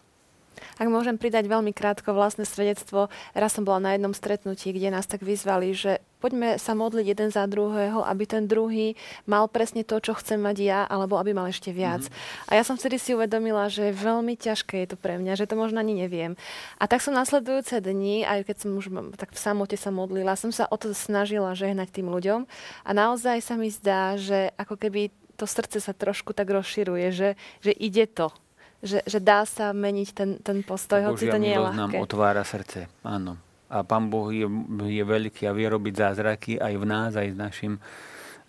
Ak 0.78 0.88
môžem 0.88 1.16
pridať 1.18 1.48
veľmi 1.48 1.72
krátko 1.76 2.12
vlastné 2.14 2.44
svedectvo, 2.48 3.12
raz 3.36 3.56
som 3.56 3.66
bola 3.66 3.80
na 3.80 3.92
jednom 3.96 4.14
stretnutí, 4.16 4.72
kde 4.76 4.94
nás 4.94 5.08
tak 5.10 5.26
vyzvali, 5.26 5.74
že 5.76 6.04
poďme 6.20 6.60
sa 6.60 6.76
modliť 6.76 7.06
jeden 7.08 7.30
za 7.32 7.48
druhého, 7.48 8.04
aby 8.04 8.24
ten 8.28 8.44
druhý 8.46 9.00
mal 9.24 9.48
presne 9.48 9.88
to, 9.88 10.04
čo 10.04 10.14
chcem 10.20 10.38
mať 10.38 10.58
ja, 10.60 10.80
alebo 10.86 11.16
aby 11.16 11.32
mal 11.32 11.48
ešte 11.48 11.72
viac. 11.72 12.04
Mm-hmm. 12.04 12.48
A 12.52 12.52
ja 12.60 12.64
som 12.68 12.76
vtedy 12.76 13.00
si 13.00 13.16
uvedomila, 13.16 13.72
že 13.72 13.90
je 13.90 14.04
veľmi 14.04 14.36
ťažké 14.36 14.84
je 14.84 14.88
to 14.94 14.98
pre 15.00 15.16
mňa, 15.16 15.40
že 15.40 15.48
to 15.48 15.56
možno 15.56 15.80
ani 15.80 15.96
neviem. 15.96 16.36
A 16.78 16.86
tak 16.92 17.00
som 17.00 17.16
nasledujúce 17.16 17.80
dni, 17.80 18.28
aj 18.28 18.52
keď 18.52 18.56
som 18.68 18.76
už 18.76 18.92
tak 19.16 19.32
v 19.32 19.40
samote 19.40 19.80
sa 19.80 19.90
modlila, 19.90 20.36
som 20.36 20.52
sa 20.52 20.68
o 20.68 20.76
to 20.76 20.92
snažila 20.92 21.56
žehnať 21.56 21.90
tým 21.96 22.12
ľuďom. 22.12 22.44
A 22.84 22.90
naozaj 22.92 23.40
sa 23.40 23.56
mi 23.56 23.72
zdá, 23.72 24.20
že 24.20 24.52
ako 24.60 24.76
keby 24.76 25.16
to 25.40 25.48
srdce 25.48 25.80
sa 25.80 25.96
trošku 25.96 26.36
tak 26.36 26.52
rozširuje, 26.52 27.08
že, 27.16 27.30
že 27.64 27.72
ide 27.72 28.04
to 28.12 28.36
že, 28.80 29.04
že 29.04 29.20
dá 29.20 29.44
sa 29.44 29.76
meniť 29.76 30.10
ten, 30.16 30.30
ten 30.40 30.64
postoj, 30.64 31.12
hoci 31.12 31.28
to 31.28 31.40
nie 31.40 31.52
je 31.52 31.60
ľahké. 31.60 31.80
nám 31.80 31.92
otvára 32.00 32.44
srdce, 32.48 32.88
áno. 33.04 33.36
A 33.70 33.86
Pán 33.86 34.10
Boh 34.10 34.34
je, 34.34 34.50
je 34.90 35.04
veľký 35.06 35.46
a 35.46 35.54
vie 35.54 35.70
robiť 35.70 35.94
zázraky 35.94 36.58
aj 36.58 36.74
v 36.74 36.86
nás, 36.90 37.12
aj 37.14 37.28
s 37.34 37.38
našim, 37.38 37.74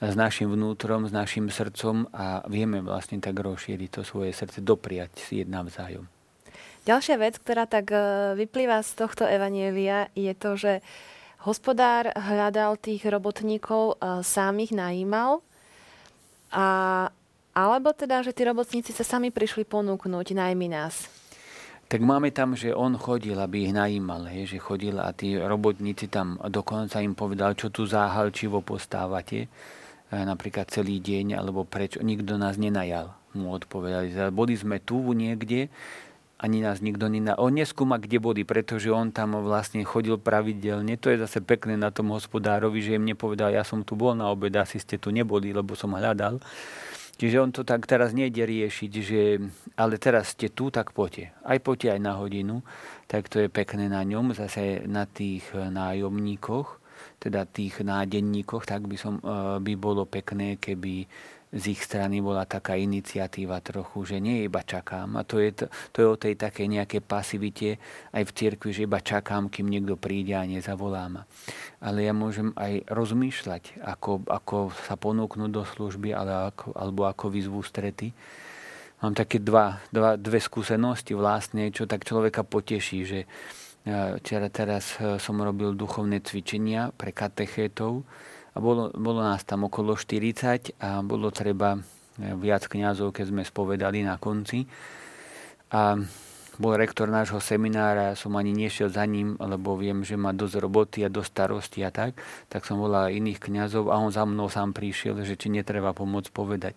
s 0.00 0.14
našim 0.16 0.48
vnútrom, 0.48 1.04
s 1.04 1.12
našim 1.12 1.52
srdcom 1.52 2.08
a 2.14 2.40
vieme 2.48 2.80
vlastne 2.80 3.20
tak 3.20 3.36
rozšíriť 3.36 4.00
to 4.00 4.02
svoje 4.06 4.32
srdce, 4.32 4.64
dopriať 4.64 5.20
si 5.20 5.44
jedna 5.44 5.60
vzájom. 5.60 6.08
Ďalšia 6.88 7.16
vec, 7.20 7.36
ktorá 7.36 7.68
tak 7.68 7.92
e, 7.92 8.00
vyplýva 8.40 8.80
z 8.80 8.90
tohto 8.96 9.28
evanielia, 9.28 10.08
je 10.16 10.32
to, 10.32 10.56
že 10.56 10.72
hospodár 11.44 12.08
hľadal 12.16 12.80
tých 12.80 13.04
robotníkov, 13.04 14.00
e, 14.00 14.24
sám 14.24 14.64
ich 14.64 14.72
najímal 14.72 15.44
a 16.48 16.66
alebo 17.54 17.90
teda, 17.90 18.22
že 18.22 18.30
tí 18.30 18.46
robotníci 18.46 18.94
sa 18.94 19.02
sami 19.02 19.34
prišli 19.34 19.66
ponúknuť, 19.66 20.26
najmä 20.34 20.70
nás. 20.70 21.10
Tak 21.90 22.06
máme 22.06 22.30
tam, 22.30 22.54
že 22.54 22.70
on 22.70 22.94
chodil, 22.94 23.34
aby 23.34 23.66
ich 23.66 23.74
najímal, 23.74 24.30
hej, 24.30 24.54
že 24.54 24.62
chodil 24.62 24.94
a 25.02 25.10
tí 25.10 25.34
robotníci 25.34 26.06
tam 26.06 26.38
dokonca 26.38 27.02
im 27.02 27.18
povedal, 27.18 27.58
čo 27.58 27.66
tu 27.74 27.82
záhalčivo 27.82 28.62
postávate, 28.62 29.46
e, 29.46 29.48
napríklad 30.14 30.70
celý 30.70 31.02
deň, 31.02 31.34
alebo 31.34 31.66
prečo 31.66 31.98
nikto 31.98 32.38
nás 32.38 32.54
nenajal, 32.62 33.10
mu 33.34 33.50
odpovedali. 33.50 34.14
Boli 34.30 34.54
sme 34.54 34.78
tu 34.78 35.02
niekde 35.10 35.66
ani 36.40 36.64
nás 36.64 36.80
nikto 36.80 37.04
nená. 37.04 37.36
On 37.36 37.52
neskúma, 37.52 38.00
kde 38.00 38.16
boli, 38.16 38.48
pretože 38.48 38.88
on 38.88 39.12
tam 39.12 39.36
vlastne 39.44 39.84
chodil 39.84 40.16
pravidelne. 40.16 40.96
To 40.96 41.12
je 41.12 41.20
zase 41.20 41.44
pekné 41.44 41.76
na 41.76 41.92
tom 41.92 42.16
hospodárovi, 42.16 42.80
že 42.80 42.96
im 42.96 43.04
nepovedal, 43.04 43.52
ja 43.52 43.60
som 43.60 43.84
tu 43.84 43.92
bol 43.92 44.16
na 44.16 44.32
obed, 44.32 44.54
asi 44.56 44.80
ste 44.80 44.96
tu 44.96 45.12
neboli, 45.12 45.52
lebo 45.52 45.76
som 45.76 45.92
hľadal. 45.92 46.40
Čiže 47.20 47.36
on 47.36 47.52
to 47.52 47.68
tak 47.68 47.84
teraz 47.84 48.16
nejde 48.16 48.48
riešiť, 48.48 48.92
že 48.96 49.36
ale 49.76 50.00
teraz 50.00 50.32
ste 50.32 50.48
tu, 50.48 50.72
tak 50.72 50.96
poďte. 50.96 51.36
Aj 51.44 51.60
poďte 51.60 51.92
aj 51.92 52.00
na 52.00 52.16
hodinu. 52.16 52.64
Tak 53.04 53.28
to 53.28 53.44
je 53.44 53.52
pekné 53.52 53.92
na 53.92 54.00
ňom, 54.08 54.32
zase 54.32 54.88
na 54.88 55.04
tých 55.04 55.44
nájomníkoch, 55.52 56.80
teda 57.20 57.44
tých 57.44 57.84
nádenníkoch, 57.84 58.64
tak 58.64 58.88
by, 58.88 58.96
som, 58.96 59.20
eh, 59.20 59.60
by 59.60 59.72
bolo 59.76 60.08
pekné, 60.08 60.56
keby 60.56 61.04
z 61.50 61.74
ich 61.74 61.82
strany 61.82 62.22
bola 62.22 62.46
taká 62.46 62.78
iniciatíva 62.78 63.58
trochu, 63.58 64.06
že 64.06 64.16
nie 64.22 64.46
iba 64.46 64.62
čakám. 64.62 65.18
A 65.18 65.26
to 65.26 65.42
je, 65.42 65.66
to, 65.90 65.98
je 65.98 66.06
o 66.06 66.14
tej 66.14 66.38
takej 66.38 66.70
nejakej 66.70 67.02
pasivite 67.02 67.82
aj 68.14 68.22
v 68.22 68.34
cirkvi, 68.34 68.70
že 68.70 68.86
iba 68.86 69.02
čakám, 69.02 69.50
kým 69.50 69.66
niekto 69.66 69.98
príde 69.98 70.38
a 70.38 70.46
nezavolá 70.46 71.10
ma. 71.10 71.26
Ale 71.82 72.06
ja 72.06 72.14
môžem 72.14 72.54
aj 72.54 72.86
rozmýšľať, 72.86 73.82
ako, 73.82 74.30
ako 74.30 74.70
sa 74.86 74.94
ponúknuť 74.94 75.50
do 75.50 75.66
služby 75.66 76.14
ale 76.14 76.54
ako, 76.54 76.70
alebo 76.78 77.10
ako 77.10 77.34
vyzvu 77.34 77.60
strety. 77.66 78.14
Mám 79.02 79.18
také 79.18 79.42
dva, 79.42 79.82
dva, 79.90 80.14
dve 80.14 80.38
skúsenosti 80.38 81.18
vlastne, 81.18 81.74
čo 81.74 81.90
tak 81.90 82.06
človeka 82.06 82.46
poteší, 82.46 82.98
že 83.02 83.20
e, 83.82 84.48
teraz 84.52 85.00
e, 85.00 85.16
som 85.18 85.40
robil 85.40 85.72
duchovné 85.72 86.20
cvičenia 86.22 86.92
pre 86.94 87.10
katechétov 87.10 88.06
a 88.50 88.56
bolo, 88.58 88.90
bolo 88.94 89.20
nás 89.22 89.46
tam 89.46 89.70
okolo 89.70 89.94
40 89.94 90.78
a 90.82 91.00
bolo 91.06 91.30
treba 91.30 91.78
eh, 91.78 92.34
viac 92.34 92.66
kňazov, 92.66 93.14
keď 93.14 93.30
sme 93.30 93.42
spovedali 93.46 94.02
na 94.02 94.18
konci. 94.18 94.66
A 95.70 95.94
bol 96.60 96.76
rektor 96.76 97.08
nášho 97.08 97.40
seminára, 97.40 98.12
som 98.12 98.36
ani 98.36 98.52
nešiel 98.52 98.92
za 98.92 99.08
ním, 99.08 99.32
lebo 99.40 99.80
viem, 99.80 100.04
že 100.04 100.20
má 100.20 100.36
dosť 100.36 100.60
roboty 100.60 100.98
a 101.00 101.08
dosť 101.08 101.30
starosti 101.32 101.80
a 101.80 101.88
tak, 101.88 102.20
tak 102.52 102.68
som 102.68 102.76
volal 102.76 103.08
iných 103.08 103.40
kňazov 103.40 103.88
a 103.88 103.96
on 103.96 104.12
za 104.12 104.28
mnou 104.28 104.52
sám 104.52 104.76
prišiel, 104.76 105.16
že 105.24 105.40
či 105.40 105.48
netreba 105.48 105.96
pomôcť 105.96 106.28
povedať. 106.28 106.76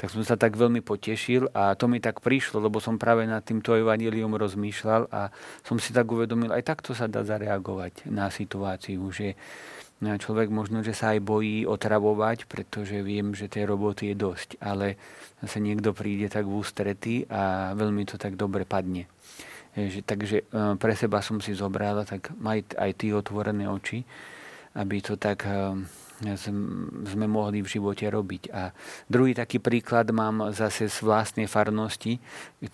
Tak 0.00 0.16
som 0.16 0.24
sa 0.24 0.40
tak 0.40 0.56
veľmi 0.56 0.80
potešil 0.80 1.52
a 1.52 1.76
to 1.76 1.92
mi 1.92 2.00
tak 2.00 2.24
prišlo, 2.24 2.64
lebo 2.64 2.80
som 2.80 2.96
práve 2.96 3.28
nad 3.28 3.44
týmto 3.44 3.76
evanílium 3.76 4.32
rozmýšľal 4.32 5.12
a 5.12 5.28
som 5.60 5.76
si 5.76 5.92
tak 5.92 6.08
uvedomil, 6.08 6.48
aj 6.48 6.64
takto 6.64 6.96
sa 6.96 7.04
dá 7.04 7.20
zareagovať 7.20 8.08
na 8.08 8.32
situáciu, 8.32 9.04
že 9.12 9.36
človek 9.98 10.46
možno, 10.50 10.86
že 10.86 10.94
sa 10.94 11.14
aj 11.14 11.20
bojí 11.26 11.66
otravovať, 11.66 12.46
pretože 12.46 13.02
viem, 13.02 13.34
že 13.34 13.50
tej 13.50 13.66
roboty 13.66 14.14
je 14.14 14.16
dosť, 14.16 14.48
ale 14.62 14.94
zase 15.42 15.58
niekto 15.58 15.90
príde 15.90 16.30
tak 16.30 16.46
v 16.46 16.54
ústrety 16.54 17.14
a 17.26 17.74
veľmi 17.74 18.06
to 18.06 18.14
tak 18.14 18.38
dobre 18.38 18.62
padne. 18.62 19.10
Že, 19.74 20.00
takže 20.06 20.36
e, 20.42 20.44
pre 20.78 20.94
seba 20.94 21.22
som 21.22 21.42
si 21.42 21.54
zobral, 21.54 22.02
tak 22.06 22.30
maj 22.38 22.66
aj 22.78 22.90
ty 22.98 23.10
otvorené 23.14 23.66
oči, 23.66 24.02
aby 24.78 25.02
to 25.02 25.18
tak 25.18 25.46
e, 25.46 25.82
sme 27.06 27.26
mohli 27.30 27.62
v 27.62 27.70
živote 27.70 28.06
robiť. 28.10 28.42
A 28.50 28.74
druhý 29.06 29.38
taký 29.38 29.62
príklad 29.62 30.10
mám 30.10 30.50
zase 30.50 30.90
z 30.90 30.98
vlastnej 31.06 31.46
farnosti. 31.46 32.18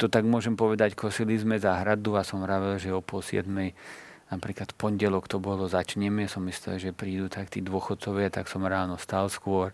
To 0.01 0.09
tak 0.09 0.25
môžem 0.25 0.57
povedať, 0.57 0.97
kosili 0.97 1.37
sme 1.37 1.61
záhradu 1.61 2.17
a 2.17 2.25
som 2.25 2.41
vravel, 2.41 2.81
že 2.81 2.89
o 2.89 3.05
pol 3.05 3.21
7 3.21 3.45
napríklad 4.35 4.75
pondelok 4.75 5.31
to 5.31 5.39
bolo, 5.39 5.71
začneme, 5.71 6.27
som 6.27 6.43
myslel, 6.51 6.83
že 6.83 6.91
prídu 6.91 7.31
tak 7.31 7.55
tí 7.55 7.63
dôchodcovia, 7.63 8.35
tak 8.35 8.51
som 8.51 8.67
ráno 8.67 8.99
stal 8.99 9.31
skôr, 9.31 9.71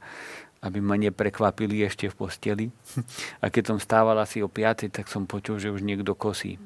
aby 0.60 0.78
ma 0.84 1.00
neprekvapili 1.00 1.80
ešte 1.88 2.12
v 2.12 2.14
posteli. 2.14 2.66
A 3.42 3.48
keď 3.48 3.74
som 3.74 3.78
stával 3.80 4.20
asi 4.20 4.44
o 4.44 4.48
5, 4.52 4.92
tak 4.92 5.08
som 5.08 5.24
počul, 5.24 5.56
že 5.56 5.72
už 5.72 5.80
niekto 5.80 6.12
kosí 6.12 6.60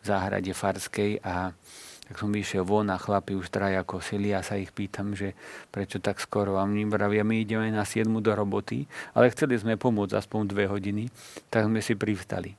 v 0.00 0.04
záhrade 0.04 0.52
Farskej 0.52 1.24
a 1.24 1.56
tak 2.04 2.20
som 2.20 2.28
vyšiel 2.28 2.68
von 2.68 2.92
a 2.92 3.00
chlapi 3.00 3.32
už 3.32 3.48
traja 3.48 3.80
kosili 3.80 4.36
a 4.36 4.44
sa 4.44 4.60
ich 4.60 4.76
pýtam, 4.76 5.16
že 5.16 5.32
prečo 5.72 6.04
tak 6.04 6.20
skoro. 6.20 6.60
A 6.60 6.68
my 6.68 6.84
vravia, 6.84 7.24
my 7.24 7.40
ideme 7.40 7.72
na 7.72 7.88
7 7.88 8.12
do 8.20 8.32
roboty, 8.36 8.84
ale 9.16 9.32
chceli 9.32 9.56
sme 9.56 9.80
pomôcť 9.80 10.12
aspoň 10.12 10.52
dve 10.52 10.68
hodiny, 10.68 11.08
tak 11.48 11.64
sme 11.64 11.80
si 11.80 11.96
privstali. 11.96 12.52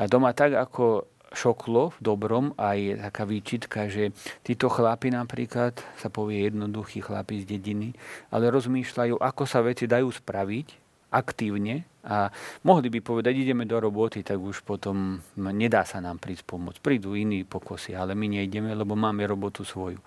A 0.00 0.08
doma 0.08 0.32
tak, 0.32 0.56
ako 0.56 1.04
šoklo 1.32 1.96
v 1.96 1.98
dobrom 2.00 2.52
a 2.60 2.76
je 2.76 2.96
taká 2.96 3.24
výčitka, 3.24 3.88
že 3.88 4.12
títo 4.44 4.68
chlapi 4.68 5.12
napríklad, 5.12 5.80
sa 5.96 6.12
povie 6.12 6.46
jednoduchí 6.46 7.00
chlapi 7.00 7.42
z 7.42 7.58
dediny, 7.58 7.88
ale 8.28 8.52
rozmýšľajú, 8.52 9.18
ako 9.18 9.42
sa 9.48 9.64
veci 9.64 9.88
dajú 9.88 10.08
spraviť 10.12 10.66
aktívne 11.12 11.84
a 12.02 12.32
mohli 12.64 12.88
by 12.88 13.04
povedať, 13.04 13.36
ideme 13.36 13.68
do 13.68 13.76
roboty, 13.76 14.24
tak 14.24 14.40
už 14.40 14.64
potom 14.64 15.20
nedá 15.36 15.84
sa 15.84 16.00
nám 16.00 16.16
prísť 16.16 16.48
pomôcť. 16.48 16.80
Prídu 16.80 17.12
iní 17.14 17.44
pokosy, 17.44 17.92
ale 17.92 18.16
my 18.16 18.26
nejdeme, 18.40 18.72
lebo 18.72 18.96
máme 18.96 19.22
robotu 19.28 19.62
svoju. 19.62 20.00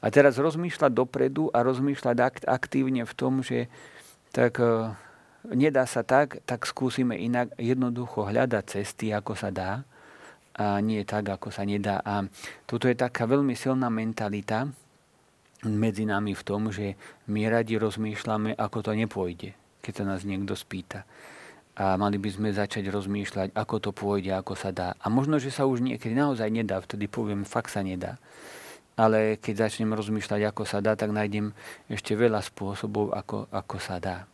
A 0.00 0.08
teraz 0.08 0.40
rozmýšľať 0.40 0.96
dopredu 0.96 1.52
a 1.52 1.60
rozmýšľať 1.60 2.48
aktívne 2.48 3.04
v 3.04 3.12
tom, 3.12 3.44
že 3.44 3.68
tak 4.32 4.56
e, 4.56 4.96
nedá 5.52 5.84
sa 5.84 6.00
tak, 6.00 6.40
tak 6.48 6.64
skúsime 6.64 7.20
inak 7.20 7.52
jednoducho 7.60 8.24
hľadať 8.24 8.80
cesty, 8.80 9.12
ako 9.12 9.36
sa 9.36 9.52
dá 9.52 9.84
nie 10.58 11.02
tak, 11.06 11.30
ako 11.30 11.48
sa 11.54 11.62
nedá. 11.62 12.02
A 12.02 12.26
toto 12.66 12.90
je 12.90 12.96
taká 12.98 13.24
veľmi 13.24 13.54
silná 13.54 13.88
mentalita 13.88 14.68
medzi 15.64 16.08
nami 16.08 16.32
v 16.32 16.42
tom, 16.42 16.72
že 16.72 16.96
my 17.28 17.48
radi 17.48 17.76
rozmýšľame, 17.76 18.56
ako 18.56 18.78
to 18.80 18.92
nepôjde, 18.96 19.52
keď 19.84 19.92
sa 19.92 20.04
nás 20.08 20.24
niekto 20.24 20.56
spýta. 20.56 21.04
A 21.80 21.96
mali 21.96 22.20
by 22.20 22.28
sme 22.28 22.48
začať 22.52 22.92
rozmýšľať, 22.92 23.56
ako 23.56 23.76
to 23.80 23.90
pôjde, 23.92 24.32
ako 24.36 24.52
sa 24.52 24.68
dá. 24.72 24.96
A 25.00 25.08
možno, 25.08 25.40
že 25.40 25.52
sa 25.52 25.64
už 25.64 25.80
niekedy 25.80 26.12
naozaj 26.12 26.48
nedá, 26.52 26.80
vtedy 26.80 27.08
poviem, 27.08 27.48
fakt 27.48 27.72
sa 27.72 27.80
nedá. 27.80 28.20
Ale 29.00 29.40
keď 29.40 29.68
začnem 29.68 29.96
rozmýšľať, 29.96 30.44
ako 30.44 30.68
sa 30.68 30.84
dá, 30.84 30.92
tak 30.92 31.08
nájdem 31.08 31.56
ešte 31.88 32.12
veľa 32.12 32.44
spôsobov, 32.44 33.16
ako, 33.16 33.48
ako 33.48 33.76
sa 33.80 33.96
dá. 33.96 34.28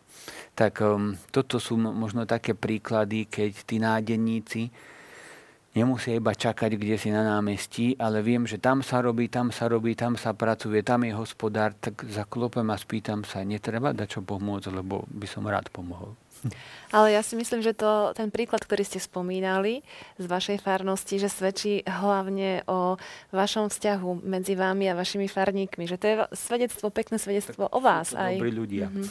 Tak 0.59 0.83
um, 0.83 1.15
toto 1.31 1.63
sú 1.63 1.79
možno 1.79 2.27
také 2.27 2.57
príklady, 2.57 3.31
keď 3.31 3.51
tí 3.63 3.77
nádenníci, 3.79 4.63
nemusia 5.77 6.17
iba 6.17 6.33
čakať 6.33 6.81
kde 6.81 6.97
si 6.97 7.13
na 7.13 7.21
námestí, 7.21 7.93
ale 8.01 8.25
viem, 8.25 8.49
že 8.49 8.57
tam 8.57 8.81
sa 8.81 9.05
robí, 9.05 9.29
tam 9.29 9.53
sa 9.53 9.69
robí, 9.69 9.93
tam 9.93 10.17
sa 10.17 10.33
pracuje, 10.33 10.81
tam 10.81 11.05
je 11.05 11.13
hospodár, 11.13 11.77
tak 11.77 12.01
zaklopem 12.09 12.65
a 12.73 12.77
spýtam 12.81 13.29
sa, 13.29 13.45
netreba 13.45 13.93
dať 13.93 14.19
čo 14.19 14.21
pomôcť, 14.25 14.73
lebo 14.73 15.05
by 15.13 15.27
som 15.29 15.45
rád 15.45 15.69
pomohol. 15.69 16.17
Ale 16.97 17.13
ja 17.13 17.21
si 17.21 17.37
myslím, 17.37 17.61
že 17.61 17.77
to, 17.77 18.13
ten 18.17 18.33
príklad, 18.33 18.65
ktorý 18.65 18.85
ste 18.87 19.03
spomínali 19.03 19.85
z 20.17 20.25
vašej 20.25 20.65
farnosti, 20.65 21.21
že 21.21 21.29
svedčí 21.29 21.85
hlavne 21.85 22.65
o 22.71 22.97
vašom 23.35 23.69
vzťahu 23.69 24.25
medzi 24.25 24.55
vami 24.57 24.89
a 24.89 24.97
vašimi 24.97 25.29
farníkmi. 25.29 25.85
Že 25.85 25.97
to 25.99 26.07
je 26.07 26.15
svedectvo, 26.37 26.89
pekné 26.89 27.19
svedectvo 27.21 27.67
tak 27.67 27.73
o 27.75 27.81
vás. 27.83 28.15
Aj. 28.15 28.37
Dobrí 28.39 28.55
ľudia. 28.55 28.89
Mm-hmm. 28.89 29.09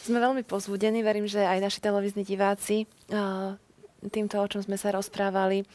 Sme 0.10 0.18
veľmi 0.18 0.42
pozbudení, 0.48 1.04
verím, 1.04 1.28
že 1.28 1.44
aj 1.44 1.60
naši 1.60 1.78
televízni 1.84 2.24
diváci 2.24 2.88
uh, 3.12 3.54
týmto, 4.08 4.40
o 4.40 4.48
čom 4.48 4.64
sme 4.64 4.80
sa 4.80 4.88
rozprávali. 4.94 5.68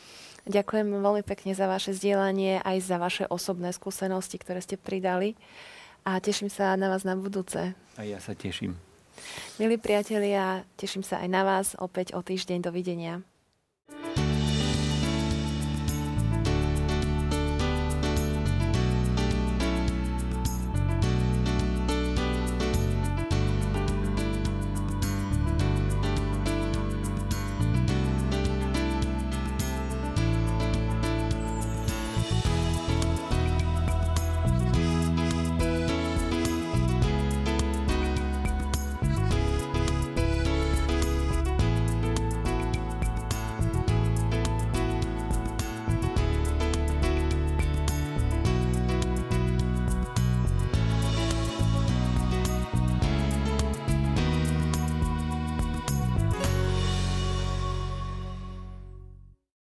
Ďakujem 0.50 0.90
veľmi 0.90 1.24
pekne 1.26 1.54
za 1.54 1.70
vaše 1.70 1.94
zdieľanie, 1.94 2.62
aj 2.66 2.78
za 2.82 2.98
vaše 2.98 3.26
osobné 3.30 3.70
skúsenosti, 3.74 4.42
ktoré 4.42 4.62
ste 4.62 4.78
pridali. 4.78 5.38
A 6.06 6.22
teším 6.22 6.50
sa 6.50 6.74
na 6.78 6.90
vás 6.90 7.06
na 7.06 7.18
budúce. 7.18 7.74
A 7.98 8.02
ja 8.06 8.22
sa 8.22 8.38
teším. 8.38 8.78
Milí 9.58 9.82
priatelia, 9.82 10.66
teším 10.78 11.02
sa 11.02 11.22
aj 11.22 11.30
na 11.30 11.42
vás 11.42 11.68
opäť 11.78 12.14
o 12.14 12.22
týždeň. 12.22 12.62
Dovidenia. 12.62 13.35